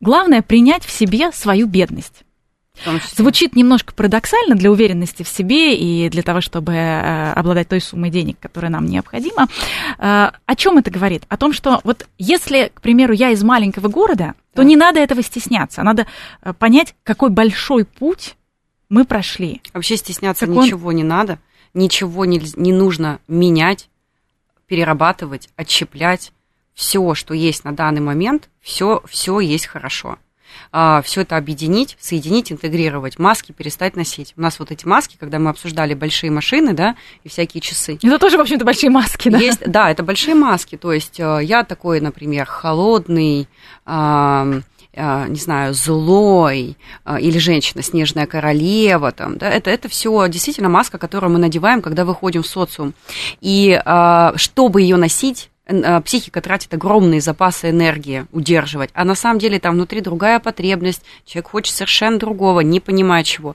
[0.00, 2.22] главное принять в себе свою бедность.
[3.14, 8.10] Звучит немножко парадоксально для уверенности в себе и для того, чтобы э, обладать той суммой
[8.10, 9.48] денег, которая нам необходима.
[9.98, 11.24] Э, о чем это говорит?
[11.28, 15.22] О том, что вот если, к примеру, я из маленького города, то не надо этого
[15.22, 15.82] стесняться.
[15.82, 16.06] Надо
[16.42, 18.36] э, понять, какой большой путь
[18.88, 19.60] мы прошли.
[19.74, 20.96] Вообще стесняться как ничего он...
[20.96, 21.38] не надо,
[21.74, 23.88] ничего не, не нужно менять,
[24.66, 26.32] перерабатывать, отщеплять.
[26.74, 30.16] Все, что есть на данный момент, все, все есть хорошо
[30.72, 34.34] а, все это объединить, соединить, интегрировать, маски перестать носить.
[34.36, 37.98] У нас вот эти маски, когда мы обсуждали большие машины, да, и всякие часы.
[38.02, 39.38] Это тоже, в общем-то, большие маски, да?
[39.38, 40.76] Есть, да, это большие маски.
[40.76, 43.48] То есть э, я такой, например, холодный,
[44.98, 50.98] не знаю, злой, а, или женщина, снежная королева, там, да, это, это все действительно маска,
[50.98, 52.94] которую мы надеваем, когда выходим в социум.
[53.40, 55.50] И а, чтобы ее носить,
[56.04, 61.50] психика тратит огромные запасы энергии удерживать, а на самом деле там внутри другая потребность, человек
[61.50, 63.54] хочет совершенно другого, не понимая чего.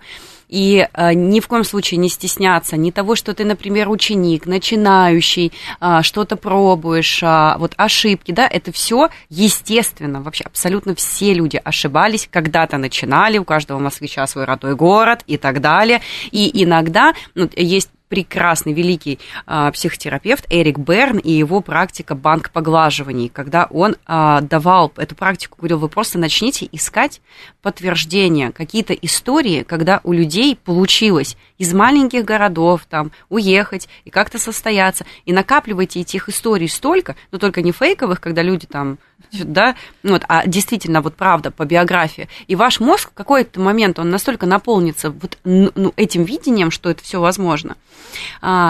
[0.54, 5.52] И э, ни в коем случае не стесняться ни того, что ты, например, ученик, начинающий,
[5.82, 10.22] э, что-то пробуешь, э, вот ошибки, да, это все естественно.
[10.22, 15.60] Вообще абсолютно все люди ошибались, когда-то начинали, у каждого москвича свой родной город и так
[15.60, 16.02] далее.
[16.30, 23.28] И иногда ну, есть прекрасный, великий а, психотерапевт Эрик Берн и его практика банк поглаживаний,
[23.28, 27.22] когда он а, давал эту практику, говорил, вы просто начните искать
[27.64, 35.08] подтверждения, какие-то истории, когда у людей получилось из маленьких городов там уехать и как-то состояться,
[35.26, 39.00] и накапливайте этих историй столько, но только не фейковых, когда люди там
[39.32, 42.30] да, вот, а действительно, вот правда, по биографии.
[42.48, 47.04] И ваш мозг в какой-то момент, он настолько наполнится вот, ну, этим видением, что это
[47.04, 47.76] все возможно,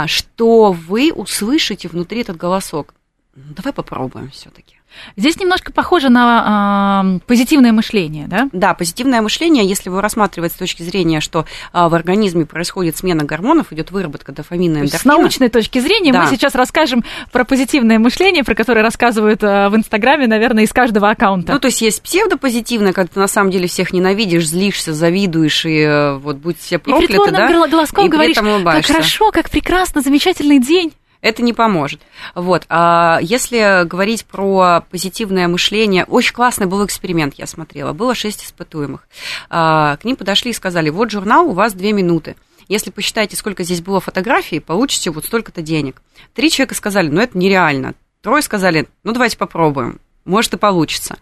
[0.08, 2.93] что вы услышите внутри этот голосок.
[3.36, 4.78] Давай попробуем все-таки.
[5.15, 8.49] Здесь немножко похоже на э, позитивное мышление, да?
[8.51, 13.23] Да, позитивное мышление, если вы рассматриваете с точки зрения, что э, в организме происходит смена
[13.23, 14.99] гормонов, идет выработка дофамина и эндорфина.
[14.99, 16.23] С научной точки зрения да.
[16.23, 21.10] мы сейчас расскажем про позитивное мышление, про которое рассказывают э, в Инстаграме, наверное, из каждого
[21.10, 21.53] аккаунта.
[21.53, 25.79] Ну, то есть есть псевдопозитивное, когда ты на самом деле всех ненавидишь, злишься, завидуешь, и
[25.79, 27.67] э, вот будь все прокляты, и да?
[27.67, 32.01] голоском и говоришь, как хорошо, как прекрасно, замечательный день это не поможет.
[32.36, 32.65] Вот.
[32.69, 37.93] А если говорить про позитивное мышление, очень классный был эксперимент, я смотрела.
[37.93, 39.07] Было шесть испытуемых.
[39.49, 42.36] А, к ним подошли и сказали, вот журнал, у вас две минуты.
[42.67, 46.01] Если посчитаете, сколько здесь было фотографий, получите вот столько-то денег.
[46.33, 47.95] Три человека сказали, ну это нереально.
[48.21, 51.17] Трое сказали, ну давайте попробуем, может и получится.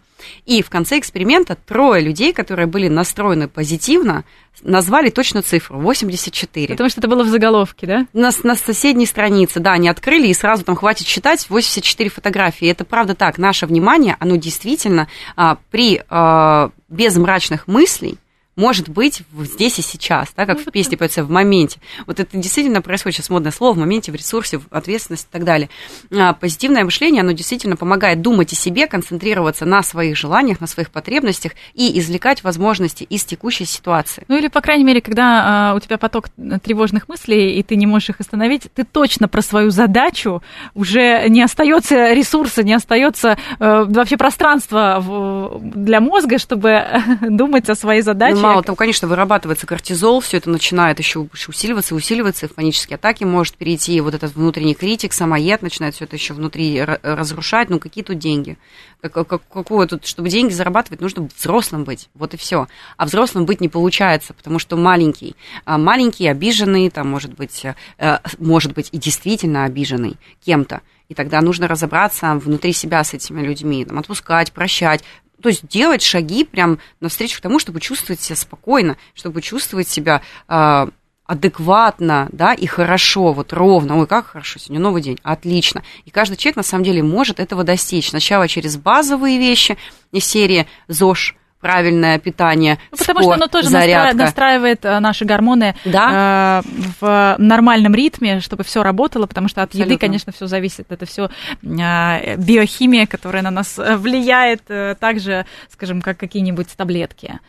[0.45, 4.23] И в конце эксперимента трое людей, которые были настроены позитивно,
[4.62, 6.67] назвали точно цифру 84.
[6.67, 8.07] Потому что это было в заголовке, да?
[8.13, 12.67] На, на соседней странице, да, они открыли и сразу там хватит считать 84 фотографии.
[12.67, 13.38] Это правда так.
[13.38, 18.17] Наше внимание, оно действительно а, при а, без мрачных мыслей
[18.55, 21.79] может быть здесь и сейчас, да, как ну, в песне поется, в моменте.
[22.05, 25.43] Вот это действительно происходит сейчас модное слово, в моменте, в ресурсе, в ответственности и так
[25.45, 25.69] далее.
[26.13, 30.91] А, позитивное мышление, оно действительно помогает думать о себе, концентрироваться на своих желаниях, на своих
[30.91, 34.25] потребностях и извлекать возможности из текущей ситуации.
[34.27, 36.25] Ну или, по крайней мере, когда а, у тебя поток
[36.63, 41.41] тревожных мыслей, и ты не можешь их остановить, ты точно про свою задачу уже не
[41.41, 46.83] остается ресурса, не остается э, вообще пространства в, для мозга, чтобы
[47.21, 48.40] думать о своей задаче.
[48.41, 53.56] Мало того, конечно, вырабатывается кортизол, все это начинает еще усиливаться, усиливаться, в панические атаки может
[53.56, 58.17] перейти, вот этот внутренний критик, самоед начинает все это еще внутри разрушать, ну какие тут
[58.17, 58.58] деньги?
[59.01, 62.67] Как, как, какого тут, чтобы деньги зарабатывать, нужно взрослым быть, вот и все.
[62.97, 67.65] А взрослым быть не получается, потому что маленький, а маленький, обиженный, там, может быть,
[67.97, 73.41] э, может быть и действительно обиженный кем-то, и тогда нужно разобраться внутри себя с этими
[73.41, 75.04] людьми, там, отпускать, прощать,
[75.41, 80.21] то есть делать шаги прям навстречу к тому, чтобы чувствовать себя спокойно, чтобы чувствовать себя
[80.47, 80.88] э,
[81.25, 83.97] адекватно, да, и хорошо, вот ровно.
[83.97, 85.82] Ой, как хорошо, сегодня новый день, отлично.
[86.04, 88.10] И каждый человек, на самом деле, может этого достичь.
[88.10, 89.77] Сначала через базовые вещи
[90.12, 94.17] из серии ЗОЖ, правильное питание, ну, Потому спорт, что оно тоже зарядка.
[94.17, 96.63] настраивает э, наши гормоны да?
[96.65, 96.69] э,
[97.00, 99.93] в нормальном ритме, чтобы все работало, потому что от Абсолютно.
[99.93, 100.91] еды, конечно, все зависит.
[100.91, 101.30] Это все
[101.62, 107.39] э, биохимия, которая на нас э, влияет э, так же, скажем, как какие-нибудь таблетки.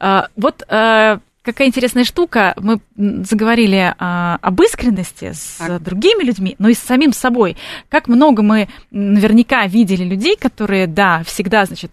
[0.00, 2.54] Э, вот э, какая интересная штука.
[2.58, 5.82] Мы заговорили а, об искренности с так.
[5.82, 7.56] другими людьми, но и с самим собой.
[7.88, 11.92] Как много мы наверняка видели людей, которые, да, всегда, значит,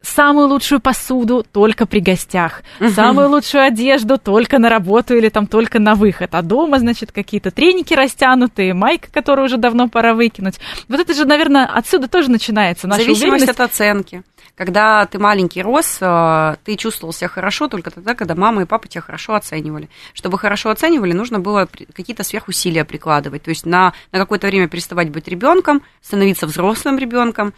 [0.00, 2.90] самую лучшую посуду только при гостях, угу.
[2.90, 7.50] самую лучшую одежду только на работу или там только на выход, а дома, значит, какие-то
[7.50, 10.60] треники растянутые, майка, которую уже давно пора выкинуть.
[10.88, 14.22] Вот это же, наверное, отсюда тоже начинается наша Зависимость от оценки.
[14.54, 18.88] Когда ты маленький рос, э, ты чувствовал себя хорошо только тогда, когда мама и папа
[18.88, 19.88] тебя хорошо оценивали.
[20.14, 23.44] Чтобы хорошо оценивали, нужно было какие-то сверхусилия прикладывать.
[23.44, 27.54] То есть на, на какое-то время переставать быть ребенком, становиться взрослым ребенком,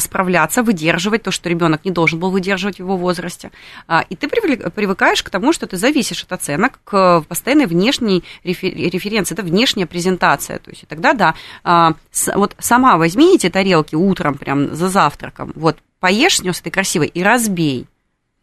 [0.00, 3.50] справляться, выдерживать то, что ребенок не должен был выдерживать в его возрасте.
[3.86, 9.34] А, и ты привыкаешь к тому, что ты зависишь от оценок, к постоянной внешней референции,
[9.34, 10.58] это внешняя презентация.
[10.58, 11.94] То есть тогда, да, а,
[12.34, 16.70] вот сама возьми эти тарелки утром, прям за завтраком, вот поешь с нее с этой
[16.70, 17.86] красивой и разбей.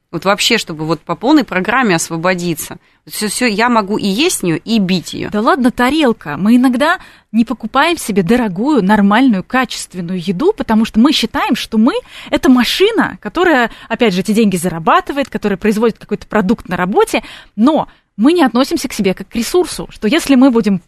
[0.10, 2.78] Вот вообще, чтобы вот по полной программе освободиться.
[3.06, 5.30] Все, все, я могу и есть нее, и бить ее.
[5.30, 6.38] Да ладно, тарелка.
[6.38, 7.00] Мы иногда
[7.34, 11.94] не покупаем себе дорогую, нормальную, качественную еду, потому что мы считаем, что мы
[12.30, 17.22] это машина, которая, опять же, эти деньги зарабатывает, которая производит какой-то продукт на работе,
[17.58, 20.82] но мы не относимся к себе как к ресурсу, что если мы будем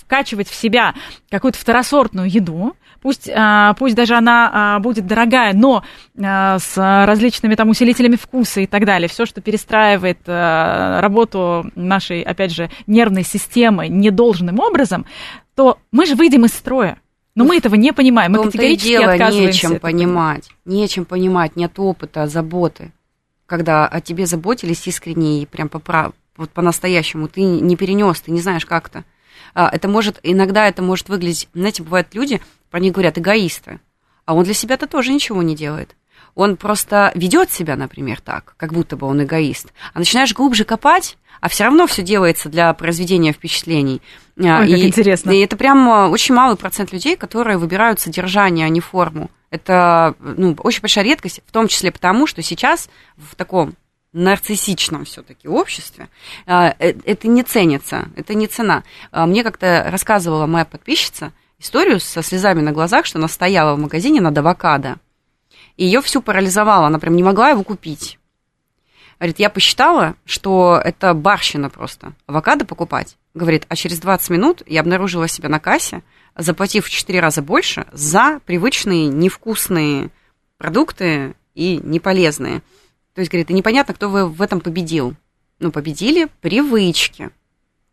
[0.00, 0.94] вкачивать в себя
[1.30, 5.82] какую-то второсортную еду, пусть, а, пусть даже она а, будет дорогая, но
[6.18, 12.52] а, с различными там усилителями вкуса и так далее, все, что перестраивает работу нашей, опять
[12.52, 15.06] же, нервной системы недолжным образом,
[15.54, 16.98] то мы же выйдем из строя.
[17.34, 19.68] Но мы этого не понимаем, мы категорически дело, отказываемся.
[19.68, 22.92] Нечем понимать, нечем понимать, нет опыта, заботы.
[23.44, 28.40] Когда о тебе заботились искренне и прям по, вот по-настоящему, ты не перенес, ты не
[28.40, 29.04] знаешь как-то.
[29.54, 33.80] Это может, иногда это может выглядеть, знаете, бывают люди, про них говорят эгоисты.
[34.24, 35.94] А он для себя-то тоже ничего не делает.
[36.34, 39.72] Он просто ведет себя, например, так, как будто бы он эгоист.
[39.94, 44.02] А начинаешь глубже копать, а все равно все делается для произведения впечатлений.
[44.38, 45.30] А, Ой, и, как интересно.
[45.30, 49.30] И это прям э, очень малый процент людей, которые выбирают содержание, а не форму.
[49.50, 53.74] Это ну, очень большая редкость, в том числе потому, что сейчас в таком
[54.12, 56.08] нарциссичном все-таки обществе,
[56.46, 58.82] э, э, это не ценится, это не цена.
[59.12, 64.20] Мне как-то рассказывала моя подписчица, историю со слезами на глазах, что она стояла в магазине
[64.20, 64.96] над авокадо.
[65.76, 68.18] И ее всю парализовало, она прям не могла его купить.
[69.18, 73.16] Говорит, я посчитала, что это барщина просто, авокадо покупать.
[73.34, 76.02] Говорит, а через 20 минут я обнаружила себя на кассе,
[76.36, 80.10] заплатив в 4 раза больше за привычные невкусные
[80.58, 82.60] продукты и неполезные.
[83.14, 85.14] То есть, говорит, и непонятно, кто в этом победил.
[85.58, 87.30] Ну, победили привычки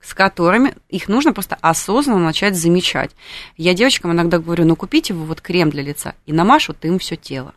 [0.03, 3.11] с которыми их нужно просто осознанно начать замечать.
[3.57, 7.15] Я девочкам иногда говорю, ну купите вы вот крем для лица и намажут им все
[7.15, 7.53] тело.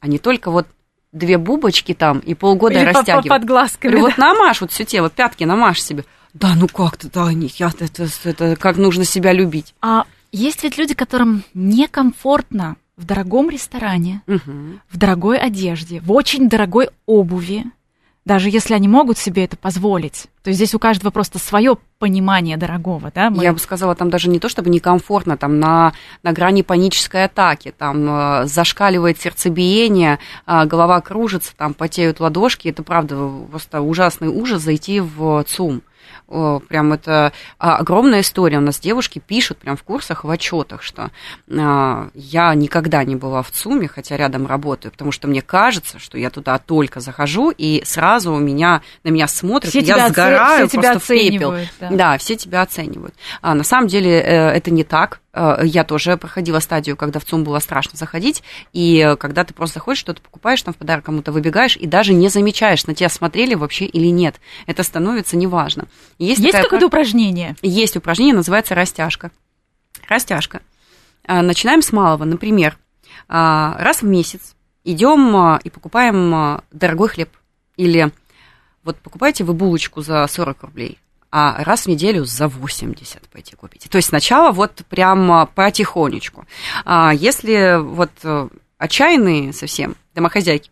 [0.00, 0.66] А не только вот
[1.12, 3.28] две бубочки там и полгода Или растягивать.
[3.28, 3.92] под глазками.
[3.92, 6.04] Говорю, вот намажь вот все тело, пятки намажь себе.
[6.34, 9.74] Да, ну как ты, да, не, я, это, это, как нужно себя любить.
[9.80, 14.78] А есть ведь люди, которым некомфортно в дорогом ресторане, угу.
[14.90, 17.64] в дорогой одежде, в очень дорогой обуви,
[18.28, 20.26] даже если они могут себе это позволить.
[20.42, 23.30] То есть здесь у каждого просто свое понимание дорогого, да?
[23.30, 23.42] Мы...
[23.42, 27.72] Я бы сказала, там даже не то чтобы некомфортно, там на, на грани панической атаки,
[27.76, 33.16] там э, зашкаливает сердцебиение, э, голова кружится, там потеют ладошки, это правда
[33.50, 35.80] просто ужасный ужас зайти в ЦУМ
[36.26, 38.58] прям это а, огромная история.
[38.58, 41.10] У нас девушки пишут прям в курсах, в отчетах, что
[41.50, 46.18] а, я никогда не была в ЦУМе, хотя рядом работаю, потому что мне кажется, что
[46.18, 50.80] я туда только захожу, и сразу у меня, на меня смотрят, все я сгораю все
[50.80, 51.54] просто тебя в пепел.
[51.80, 51.88] Да.
[51.90, 53.14] да, все тебя оценивают.
[53.40, 55.20] А, на самом деле э, это не так.
[55.38, 59.74] Э, я тоже проходила стадию, когда в ЦУМ было страшно заходить, и когда ты просто
[59.74, 63.54] заходишь, что-то покупаешь, там в подарок кому-то выбегаешь, и даже не замечаешь, на тебя смотрели
[63.54, 64.40] вообще или нет.
[64.66, 65.86] Это становится неважно.
[66.18, 67.54] Есть, Есть какое-то упражнение?
[67.62, 69.30] Есть упражнение, называется растяжка.
[70.08, 70.60] Растяжка.
[71.24, 72.24] Э, начинаем с малого.
[72.24, 72.76] Например,
[73.28, 73.32] э,
[73.78, 77.30] раз в месяц идем и покупаем дорогой хлеб.
[77.76, 78.10] Или
[78.82, 80.98] вот покупаете вы булочку за 40 рублей,
[81.30, 83.88] а раз в неделю за 80 пойти купить.
[83.90, 86.46] То есть сначала вот прям потихонечку.
[86.84, 88.48] А если вот э,
[88.78, 90.70] отчаянные совсем домохозяйки,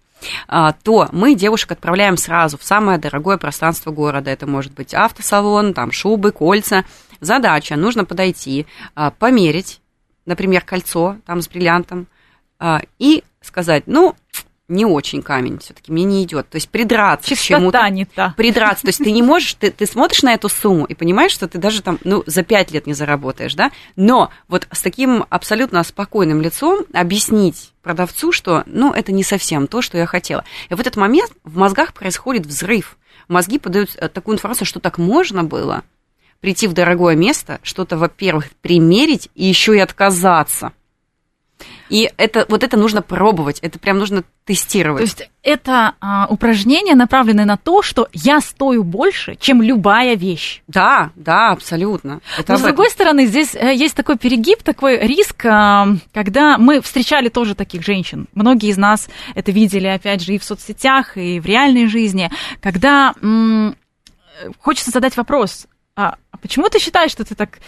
[0.48, 4.30] а, то мы девушек отправляем сразу в самое дорогое пространство города.
[4.30, 6.84] Это может быть автосалон, там шубы, кольца.
[7.20, 9.80] Задача, нужно подойти, а, померить,
[10.24, 12.09] например, кольцо там с бриллиантом,
[12.59, 14.14] а, и сказать, ну,
[14.68, 16.48] не очень камень все-таки, мне не идет.
[16.48, 17.88] То есть придраться Чистота к чему-то.
[17.90, 18.34] не та.
[18.36, 18.82] Придраться.
[18.82, 21.58] То есть ты не можешь, ты, ты смотришь на эту сумму и понимаешь, что ты
[21.58, 23.70] даже там, ну, за пять лет не заработаешь, да?
[23.94, 29.82] Но вот с таким абсолютно спокойным лицом объяснить продавцу, что, ну, это не совсем то,
[29.82, 30.44] что я хотела.
[30.68, 32.96] И в этот момент в мозгах происходит взрыв.
[33.28, 35.82] Мозги подают э, такую информацию, что так можно было
[36.40, 40.72] прийти в дорогое место, что-то, во-первых, примерить и еще и отказаться.
[41.89, 44.99] И это, вот это нужно пробовать, это прям нужно тестировать.
[45.01, 50.62] То есть это а, упражнение направленное на то, что я стою больше, чем любая вещь.
[50.68, 52.20] Да, да, абсолютно.
[52.39, 56.80] Это Но с другой стороны, здесь э, есть такой перегиб, такой риск, а, когда мы
[56.80, 58.26] встречали тоже таких женщин.
[58.34, 62.30] Многие из нас это видели, опять же, и в соцсетях, и в реальной жизни,
[62.61, 63.76] когда м-
[64.61, 65.66] хочется задать вопрос,
[65.97, 67.59] а, а почему ты считаешь, что ты так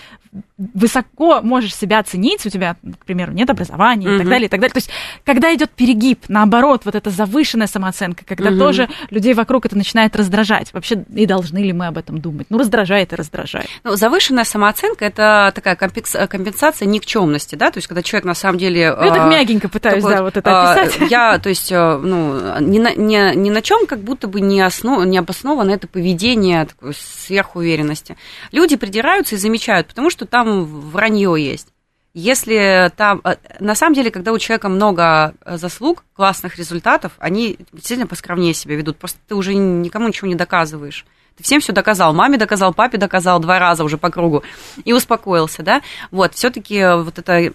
[0.59, 4.17] высоко можешь себя оценить, у тебя, к примеру, нет образования uh-huh.
[4.17, 4.73] и так далее, и так далее.
[4.73, 4.91] То есть,
[5.25, 8.59] когда идет перегиб, наоборот, вот эта завышенная самооценка, когда uh-huh.
[8.59, 10.73] тоже людей вокруг это начинает раздражать.
[10.75, 12.49] Вообще, и должны ли мы об этом думать?
[12.51, 13.69] Ну, раздражает и раздражает.
[13.85, 18.95] Ну, завышенная самооценка это такая компенсация никчемности, да, то есть, когда человек на самом деле.
[18.95, 21.01] Ну, я так а, мягенько пытаюсь, такой, да, вот это описать.
[21.01, 24.41] А, я, то есть, э, ну, ни на, ни, ни на чем как будто бы
[24.41, 28.17] не, основ, не обосновано это поведение такой сверхуверенности.
[28.59, 31.69] Люди придираются и замечают, потому что там вранье есть.
[32.13, 37.57] Если там, э, на самом деле, когда у человека много э, заслуг, классных результатов, они
[37.73, 38.97] действительно поскромнее себя ведут.
[38.97, 41.07] Просто ты уже никому ничего не доказываешь.
[41.37, 44.43] Ты всем все доказал, маме доказал, папе доказал два раза уже по кругу
[44.85, 45.83] и успокоился, да?
[46.11, 47.53] Вот, все-таки вот эта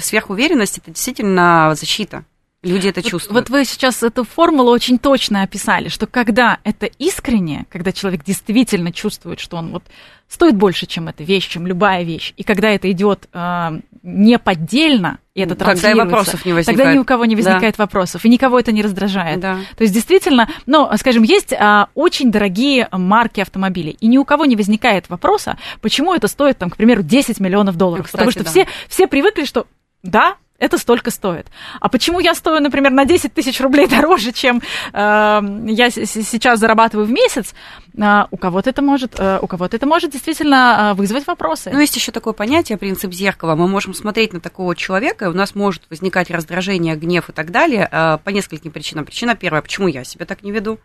[0.00, 2.22] сверхуверенность это действительно защита.
[2.64, 3.48] Люди это чувствуют.
[3.48, 8.24] Вот, вот вы сейчас эту формулу очень точно описали, что когда это искренне, когда человек
[8.24, 9.84] действительно чувствует, что он вот
[10.26, 15.20] стоит больше, чем эта вещь, чем любая вещь, и когда это идет э, не поддельно,
[15.34, 16.78] и это тогда и вопросов не возникает.
[16.78, 17.84] Тогда ни у кого не возникает да.
[17.84, 19.38] вопросов, и никого это не раздражает.
[19.38, 19.58] Да.
[19.76, 24.46] То есть действительно, ну, скажем, есть а, очень дорогие марки автомобилей, и ни у кого
[24.46, 28.06] не возникает вопроса, почему это стоит, там, к примеру, 10 миллионов долларов.
[28.06, 28.50] Кстати, Потому что да.
[28.50, 29.68] все, все привыкли, что
[30.02, 31.46] да, это столько стоит.
[31.80, 34.60] А почему я стою, например, на 10 тысяч рублей дороже, чем
[34.92, 37.54] э, я сейчас зарабатываю в месяц?
[37.96, 41.70] Э, у кого-то это может, э, у кого-то это может действительно э, вызвать вопросы.
[41.72, 43.54] Ну, есть еще такое понятие, принцип зеркала.
[43.54, 47.50] Мы можем смотреть на такого человека, и у нас может возникать раздражение, гнев и так
[47.50, 49.04] далее э, по нескольким причинам.
[49.04, 50.78] Причина первая, почему я себя так не веду?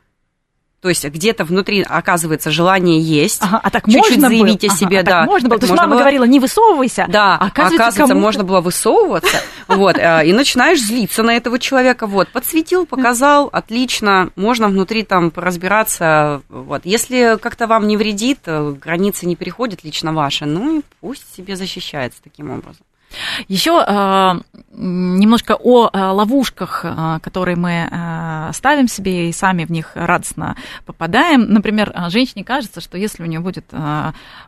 [0.83, 3.41] То есть где-то внутри, оказывается, желание есть.
[3.41, 4.73] Ага, а так чуть-чуть можно заявить было?
[4.73, 5.19] о себе, ага, да.
[5.19, 5.59] Так можно было.
[5.59, 5.99] То есть мама было...
[5.99, 7.05] говорила, не высовывайся.
[7.07, 9.37] Да, а оказывается, оказывается можно было высовываться.
[9.69, 12.05] Вот, э, и начинаешь злиться на этого человека.
[12.05, 14.29] Вот, подсветил, показал, отлично.
[14.35, 16.41] Можно внутри там разбираться.
[16.49, 16.81] Вот.
[16.83, 21.55] Если как-то вам не вредит, э, границы не переходят лично ваши, ну и пусть себе
[21.55, 22.83] защищается таким образом.
[23.47, 24.33] Еще э,
[24.71, 30.55] немножко о э, ловушках, э, которые мы ставим себе и сами в них радостно
[30.85, 31.51] попадаем.
[31.51, 33.71] Например, женщине кажется, что если у нее будет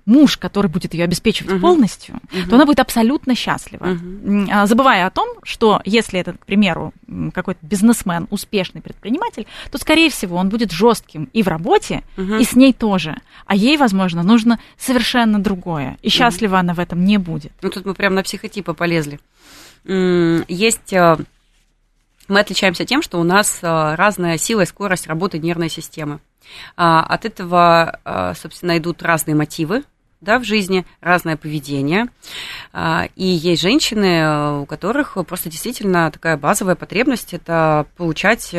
[0.05, 1.61] муж, который будет ее обеспечивать угу.
[1.61, 2.49] полностью, угу.
[2.49, 3.85] то она будет абсолютно счастлива.
[3.85, 4.65] Угу.
[4.65, 6.93] Забывая о том, что если это, к примеру,
[7.33, 12.35] какой-то бизнесмен, успешный предприниматель, то, скорее всего, он будет жестким и в работе, угу.
[12.35, 13.15] и с ней тоже.
[13.45, 15.97] А ей, возможно, нужно совершенно другое.
[16.01, 16.59] И счастлива угу.
[16.59, 17.53] она в этом не будет.
[17.61, 18.23] Ну, тут мы прямо на
[18.55, 19.19] психотипы полезли.
[20.47, 21.17] Есть э,
[22.27, 26.19] мы отличаемся тем, что у нас разная сила и скорость работы нервной системы.
[26.75, 29.83] От этого, собственно, идут разные мотивы
[30.21, 32.07] да, в жизни, разное поведение.
[33.15, 38.53] И есть женщины, у которых просто действительно такая базовая потребность– это получать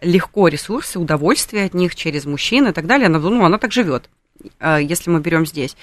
[0.00, 3.06] легко ресурсы, удовольствие от них через мужчин и так далее.
[3.06, 4.08] Она, ну, она так живет,
[4.60, 5.76] если мы берем здесь.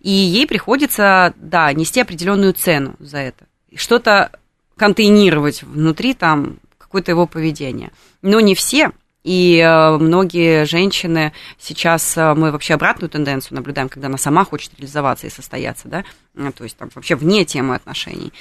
[0.00, 3.46] И ей приходится, да, нести определенную цену за это.
[3.74, 4.30] Что-то
[4.76, 7.92] контейнировать внутри там какое-то его поведение.
[8.20, 8.92] Но не все,
[9.24, 14.72] и э, многие женщины сейчас э, мы вообще обратную тенденцию наблюдаем, когда она сама хочет
[14.76, 16.04] реализоваться и состояться, да,
[16.34, 18.32] э, то есть там вообще вне темы отношений.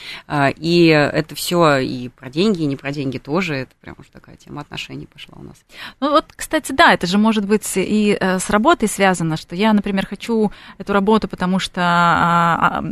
[0.57, 4.37] И это все и про деньги, и не про деньги тоже, это прям уж такая
[4.37, 5.57] тема отношений пошла у нас.
[5.99, 10.07] Ну вот, кстати, да, это же может быть и с работой связано, что я, например,
[10.07, 12.83] хочу эту работу, потому что а, а,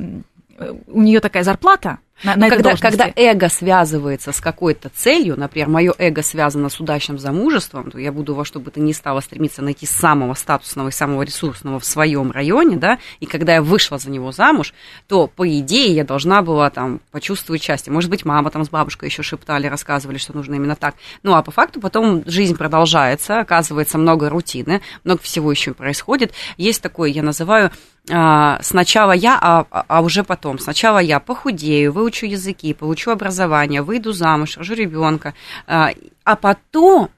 [0.88, 5.94] у нее такая зарплата, на, на когда, когда эго связывается с какой-то целью, например, мое
[5.98, 9.62] эго связано с удачным замужеством, то я буду во что бы то ни стало стремиться
[9.62, 14.10] найти самого статусного и самого ресурсного в своем районе, да, и когда я вышла за
[14.10, 14.74] него замуж,
[15.08, 17.92] то, по идее, я должна была там почувствовать счастье.
[17.94, 20.96] Может быть, мама там с бабушкой еще шептали, рассказывали, что нужно именно так.
[21.24, 26.34] Ну, а по факту потом жизнь продолжается, оказывается много рутины, много всего еще происходит.
[26.58, 27.72] Есть такое, я называю
[28.08, 30.58] сначала я, а, а уже потом.
[30.60, 35.34] Сначала я похудею, выучу языки, получу образование, выйду замуж, рожу ребенка,
[35.68, 35.92] а,
[36.24, 37.10] а потом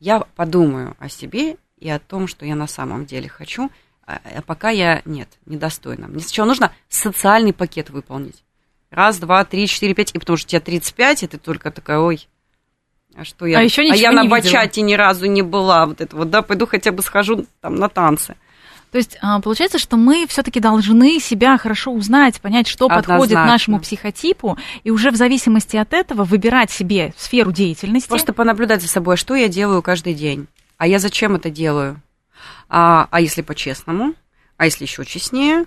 [0.00, 3.70] я подумаю о себе и о том, что я на самом деле хочу,
[4.04, 6.08] а пока я нет, недостойна.
[6.08, 8.42] Мне сначала нужно социальный пакет выполнить.
[8.90, 12.28] Раз, два, три, четыре, пять, и потому что тебе 35, и ты только такая, ой,
[13.14, 13.58] а что я?
[13.58, 16.66] А, еще а я на бачате ни разу не была, вот это вот, да, пойду
[16.66, 18.36] хотя бы схожу там на танцы.
[18.92, 23.14] То есть а, получается, что мы все-таки должны себя хорошо узнать, понять, что Однозначно.
[23.14, 28.08] подходит нашему психотипу, и уже в зависимости от этого выбирать себе сферу деятельности.
[28.08, 32.02] Просто понаблюдать за собой, что я делаю каждый день, а я зачем это делаю,
[32.68, 34.14] а, а если по-честному,
[34.58, 35.64] а если еще честнее,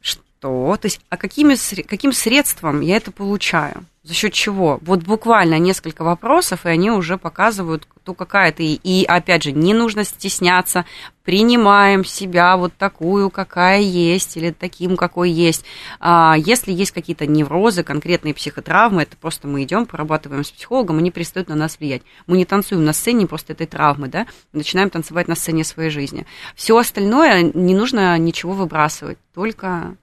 [0.00, 1.54] что, то есть, а какими,
[1.84, 3.86] каким средством я это получаю?
[4.02, 4.80] За счет чего?
[4.82, 8.74] Вот буквально несколько вопросов, и они уже показывают, кто какая ты.
[8.74, 10.84] И, опять же, не нужно стесняться,
[11.24, 15.64] принимаем себя вот такую, какая есть, или таким, какой есть.
[16.00, 21.10] А если есть какие-то неврозы, конкретные психотравмы, это просто мы идем, порабатываем с психологом, они
[21.10, 22.02] перестают на нас влиять.
[22.26, 26.26] Мы не танцуем на сцене просто этой травмы, да, начинаем танцевать на сцене своей жизни.
[26.54, 29.96] Все остальное не нужно ничего выбрасывать, только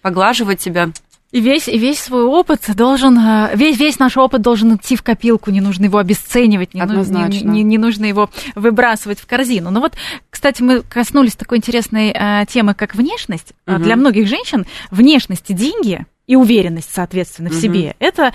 [0.00, 0.88] поглаживать себя,
[1.32, 5.02] и весь, и весь свой опыт должен, э, весь, весь наш опыт должен идти в
[5.02, 9.70] копилку, не нужно его обесценивать, не, не, не, не нужно его выбрасывать в корзину.
[9.70, 9.94] Но вот,
[10.28, 13.52] кстати, мы коснулись такой интересной э, темы, как внешность.
[13.66, 13.78] Угу.
[13.78, 17.60] Для многих женщин внешность и деньги и уверенность, соответственно, в угу.
[17.60, 18.32] себе, это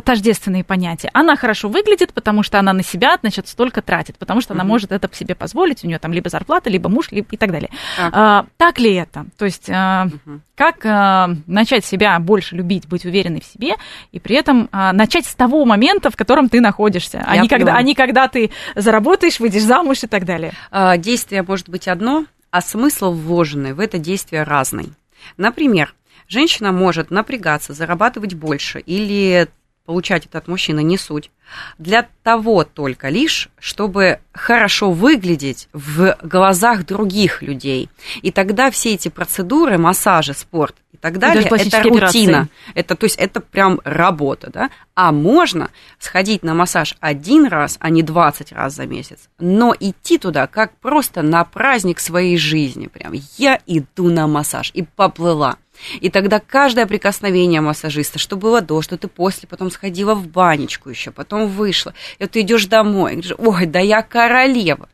[0.00, 1.10] тождественные понятия.
[1.12, 4.92] Она хорошо выглядит, потому что она на себя, значит, столько тратит, потому что она может
[4.92, 7.70] это себе позволить, у нее там либо зарплата, либо муж, либо и так далее.
[7.96, 9.26] Так, а, так ли это?
[9.36, 10.08] То есть а,
[10.54, 13.74] как а, начать себя больше любить, быть уверенной в себе,
[14.12, 17.74] и при этом а, начать с того момента, в котором ты находишься, а не, когда,
[17.74, 20.52] а не когда ты заработаешь, выйдешь замуж и так далее.
[20.70, 24.92] А, действие может быть одно, а смысл вложенный в это действие разный.
[25.36, 25.94] Например,
[26.28, 29.48] женщина может напрягаться, зарабатывать больше или
[29.92, 31.30] получать это от мужчины не суть.
[31.76, 37.90] Для того только лишь, чтобы хорошо выглядеть в глазах других людей.
[38.22, 41.98] И тогда все эти процедуры, массажи, спорт и так далее, и это рутина.
[41.98, 42.48] Операции.
[42.74, 44.70] Это, то есть это прям работа, да?
[44.94, 45.68] А можно
[45.98, 50.74] сходить на массаж один раз, а не 20 раз за месяц, но идти туда как
[50.78, 52.86] просто на праздник своей жизни.
[52.86, 55.58] Прям я иду на массаж и поплыла.
[56.00, 60.90] И тогда каждое прикосновение массажиста, что было до, что ты после, потом сходила в банечку
[60.90, 64.88] еще, потом вышла, и вот ты идешь домой, и говоришь, ой, да я королева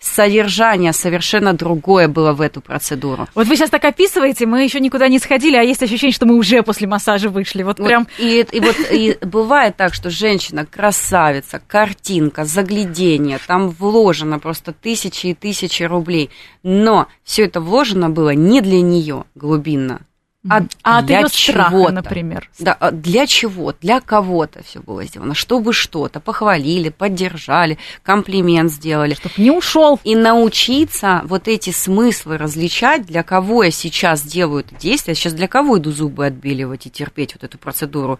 [0.00, 3.28] содержание совершенно другое было в эту процедуру.
[3.34, 6.36] Вот вы сейчас так описываете, мы еще никуда не сходили, а есть ощущение, что мы
[6.36, 7.62] уже после массажа вышли.
[7.62, 8.08] Вот, вот прям.
[8.18, 15.28] И, и вот и бывает так, что женщина красавица, картинка, заглядение, там вложено просто тысячи
[15.28, 16.30] и тысячи рублей,
[16.62, 20.00] но все это вложено было не для нее глубинно,
[20.48, 22.48] а, а для от ее страха, например.
[22.58, 23.74] Да, а для чего?
[23.80, 25.34] Для кого-то все было сделано.
[25.34, 29.14] Чтобы что-то похвалили, поддержали, комплимент сделали.
[29.14, 30.00] Чтобы не ушел.
[30.02, 35.14] И научиться вот эти смыслы различать, для кого я сейчас делаю это действие.
[35.14, 38.18] Сейчас для кого иду зубы отбеливать и терпеть вот эту процедуру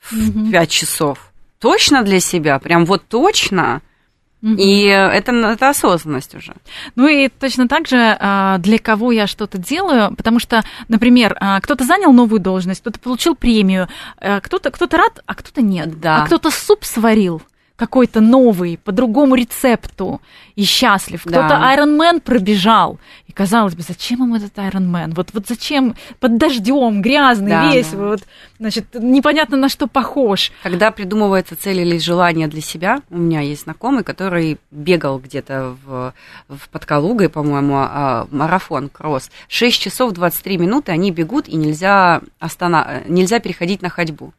[0.00, 0.50] в угу.
[0.50, 1.32] 5 часов.
[1.58, 2.58] Точно для себя?
[2.60, 3.82] Прям вот точно?
[4.42, 6.54] И это, это осознанность уже.
[6.96, 11.60] Ну и точно так же, а, для кого я что-то делаю, потому что, например, а,
[11.60, 13.88] кто-то занял новую должность, кто-то получил премию,
[14.18, 16.00] а, кто-то кто рад, а кто-то нет.
[16.00, 16.22] Да.
[16.22, 17.40] А кто-то суп сварил
[17.76, 20.20] какой-то новый, по другому рецепту
[20.56, 21.22] и счастлив.
[21.22, 21.74] Кто-то да.
[21.74, 22.98] Iron Man пробежал.
[23.26, 25.14] И казалось бы, зачем ему этот Iron Man?
[25.14, 27.96] Вот, вот зачем под дождем, грязный, да, весь, да.
[27.96, 28.20] вот,
[28.58, 30.52] значит, непонятно на что похож.
[30.62, 36.14] Когда придумывается цель или желание для себя, у меня есть знакомый, который бегал где-то в,
[36.48, 39.30] в под Калугой, по-моему, а, марафон, кросс.
[39.48, 42.86] 6 часов 23 минуты они бегут, и нельзя, останов...
[43.08, 44.34] нельзя переходить на ходьбу.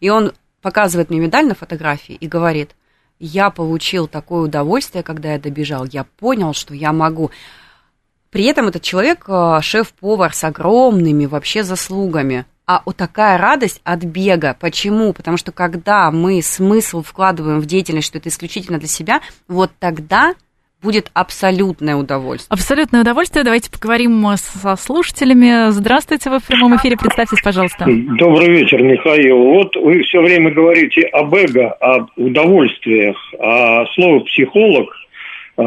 [0.00, 2.70] И он показывает мне медаль на фотографии и говорит,
[3.18, 7.30] я получил такое удовольствие, когда я добежал, я понял, что я могу.
[8.30, 12.46] При этом этот человек э, шеф-повар с огромными вообще заслугами.
[12.66, 14.56] А вот такая радость от бега.
[14.58, 15.12] Почему?
[15.12, 20.34] Потому что когда мы смысл вкладываем в деятельность, что это исключительно для себя, вот тогда
[20.82, 22.48] будет абсолютное удовольствие.
[22.50, 23.44] Абсолютное удовольствие.
[23.44, 25.70] Давайте поговорим со слушателями.
[25.70, 26.96] Здравствуйте, вы в прямом эфире.
[26.96, 27.86] Представьтесь, пожалуйста.
[27.86, 29.38] Добрый вечер, Михаил.
[29.38, 34.88] Вот вы все время говорите об эго, об удовольствиях, а слово «психолог»
[35.56, 35.62] э,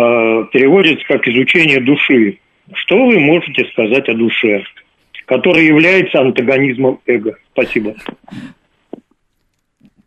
[0.51, 2.39] переводится как «изучение души».
[2.73, 4.63] Что вы можете сказать о душе,
[5.25, 7.35] которая является антагонизмом эго?
[7.53, 7.93] Спасибо.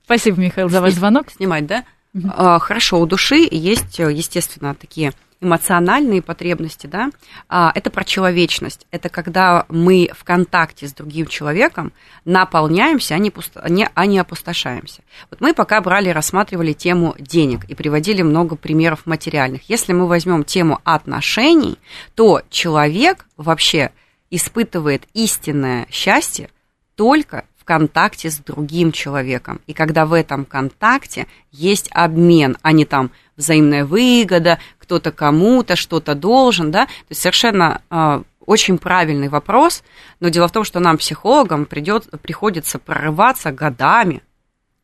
[0.05, 1.31] Спасибо, Михаил, за ваш звонок.
[1.31, 1.85] Снимать, да?
[2.15, 2.59] Uh-huh.
[2.59, 7.11] Хорошо, у души есть, естественно, такие эмоциональные потребности, да,
[7.49, 8.87] а, это про человечность.
[8.91, 11.93] Это когда мы в контакте с другим человеком
[12.25, 15.03] наполняемся, а не, пусто, не, а не опустошаемся.
[15.31, 19.69] Вот мы пока брали, рассматривали тему денег и приводили много примеров материальных.
[19.69, 21.79] Если мы возьмем тему отношений,
[22.15, 23.93] то человек вообще
[24.31, 26.51] испытывает истинное счастье
[26.97, 29.61] только контакте с другим человеком.
[29.67, 36.15] И когда в этом контакте есть обмен, а не там взаимная выгода, кто-то кому-то что-то
[36.15, 39.85] должен, да, то есть совершенно э, очень правильный вопрос,
[40.19, 44.23] но дело в том, что нам, психологам, придет, приходится прорываться годами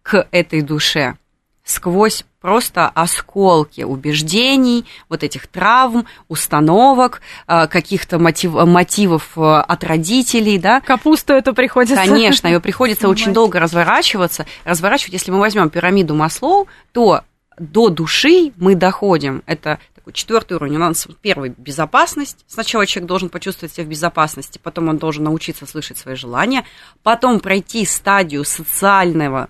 [0.02, 1.16] к этой душе
[1.64, 10.58] сквозь просто осколки убеждений, вот этих травм, установок, э, каких-то мотив, мотивов э, от родителей,
[10.58, 10.80] да.
[10.82, 11.96] Капусту эту приходится.
[11.96, 14.44] Конечно, ее приходится очень долго разворачиваться.
[14.64, 17.22] Разворачивать, если мы возьмем пирамиду Маслоу, то
[17.58, 19.42] до души мы доходим.
[19.46, 20.76] Это такой четвертый уровень.
[20.76, 22.44] У нас первый– безопасность.
[22.46, 26.64] Сначала человек должен почувствовать себя в безопасности, потом он должен научиться слышать свои желания,
[27.02, 29.48] потом пройти стадию социального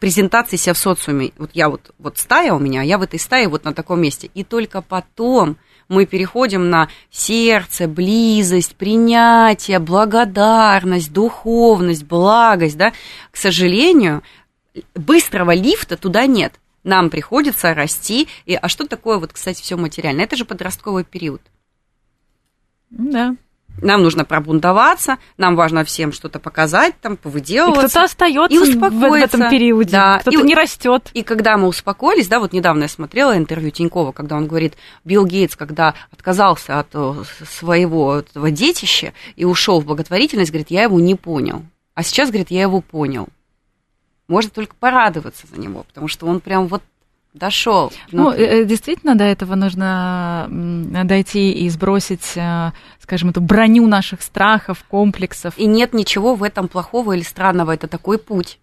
[0.00, 1.32] презентации себя в социуме.
[1.38, 4.00] Вот я вот, вот стая у меня, а я в этой стае вот на таком
[4.00, 4.30] месте.
[4.34, 5.56] И только потом
[5.88, 12.92] мы переходим на сердце, близость, принятие, благодарность, духовность, благость, да.
[13.30, 14.22] К сожалению,
[14.94, 16.54] быстрого лифта туда нет.
[16.82, 18.28] Нам приходится расти.
[18.44, 20.22] И, а что такое, вот, кстати, все материально?
[20.22, 21.42] Это же подростковый период.
[22.90, 23.36] Да.
[23.82, 27.88] Нам нужно пробунтоваться, нам важно всем что-то показать, там, повыделываться.
[27.88, 29.08] кто-то остается и успокоиться.
[29.08, 30.18] в этом периоде, да.
[30.18, 31.10] кто-то и, не растет.
[31.12, 34.74] И когда мы успокоились, да, вот недавно я смотрела интервью Тинькова, когда он говорит,
[35.04, 37.14] Билл Гейтс, когда отказался от э,
[37.48, 41.62] своего этого детища и ушел в благотворительность, говорит, я его не понял.
[41.94, 43.28] А сейчас, говорит, я его понял.
[44.28, 46.82] Можно только порадоваться за него, потому что он прям вот
[47.36, 47.92] дошел.
[48.10, 54.84] Ну, э, действительно, до этого нужно дойти и сбросить, э, скажем, эту броню наших страхов,
[54.88, 55.54] комплексов.
[55.56, 58.58] И нет ничего в этом плохого или странного, это такой путь.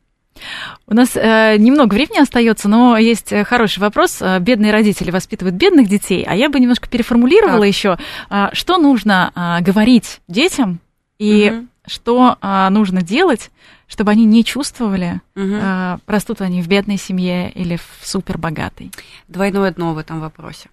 [0.87, 4.21] У нас э, немного времени остается, но есть хороший вопрос.
[4.39, 7.97] Бедные родители воспитывают бедных детей, а я бы немножко переформулировала еще,
[8.29, 10.79] э, что нужно э, говорить детям
[11.19, 11.67] и угу.
[11.85, 13.51] что э, нужно делать,
[13.87, 15.53] чтобы они не чувствовали, угу.
[15.53, 18.91] э, растут они в бедной семье или в супербогатой.
[19.27, 20.69] Двойное дно в этом вопросе.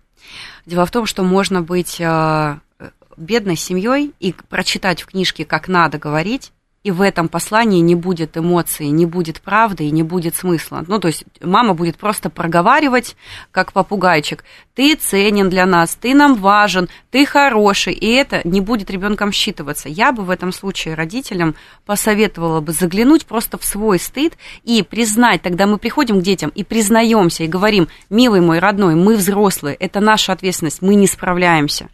[0.67, 2.59] Дело в том, что можно быть э,
[3.17, 6.53] бедной семьей и прочитать в книжке, как надо говорить,
[6.83, 10.83] и в этом послании не будет эмоций, не будет правды и не будет смысла.
[10.87, 13.17] Ну, то есть мама будет просто проговаривать,
[13.51, 18.91] как попугайчик, ты ценен для нас, ты нам важен, ты хороший, и это не будет
[18.91, 19.91] ребенком считываться.
[19.91, 21.55] Я бы в этом случае родителям
[21.85, 26.65] посоветовала бы заглянуть просто в свой стыд и признать, тогда мы приходим к детям и
[26.65, 31.91] признаемся, и говорим, милый мой родной, мы взрослые, это наша ответственность, мы не справляемся.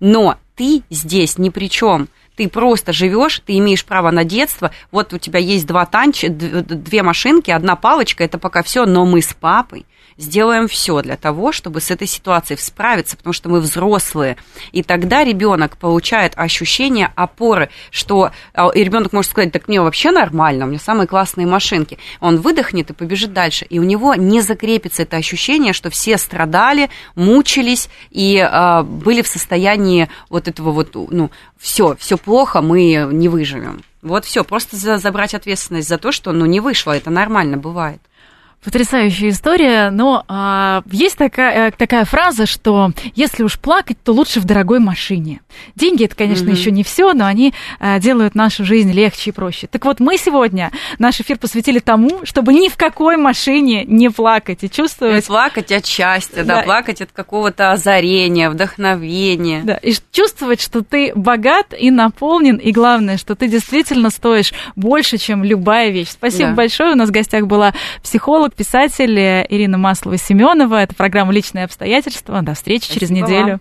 [0.00, 5.12] Но ты здесь ни при чем ты просто живешь, ты имеешь право на детство, вот
[5.12, 9.32] у тебя есть два танча, две машинки, одна палочка, это пока все, но мы с
[9.34, 9.86] папой
[10.16, 14.36] сделаем все для того, чтобы с этой ситуацией справиться, потому что мы взрослые.
[14.72, 20.10] И тогда ребенок получает ощущение опоры, что а, и ребенок может сказать, так мне вообще
[20.10, 21.98] нормально, у меня самые классные машинки.
[22.20, 23.66] Он выдохнет и побежит дальше.
[23.68, 29.28] И у него не закрепится это ощущение, что все страдали, мучились и э, были в
[29.28, 33.82] состоянии вот этого вот, ну, все, все плохо, мы не выживем.
[34.04, 38.00] Вот все, просто за, забрать ответственность за то, что ну не вышло, это нормально бывает.
[38.64, 44.40] Потрясающая история, но а, есть такая, э, такая фраза, что если уж плакать, то лучше
[44.40, 45.40] в дорогой машине.
[45.74, 46.56] Деньги это, конечно, mm-hmm.
[46.56, 49.66] еще не все, но они а, делают нашу жизнь легче и проще.
[49.66, 54.64] Так вот, мы сегодня наш эфир посвятили тому, чтобы ни в какой машине не плакать
[54.64, 55.16] и чувствовать...
[55.16, 59.62] Не плакать от счастья, да, да плакать от какого-то озарения, вдохновения.
[59.62, 65.18] Да, и чувствовать, что ты богат и наполнен, и главное, что ты действительно стоишь больше,
[65.18, 66.08] чем любая вещь.
[66.08, 66.54] Спасибо да.
[66.54, 66.92] большое.
[66.92, 70.82] У нас в гостях была психолог, писатель Ирина Маслова-Семенова.
[70.82, 72.42] Это программа «Личные обстоятельства».
[72.42, 73.50] До встречи Спасибо через неделю.
[73.52, 73.60] Вам.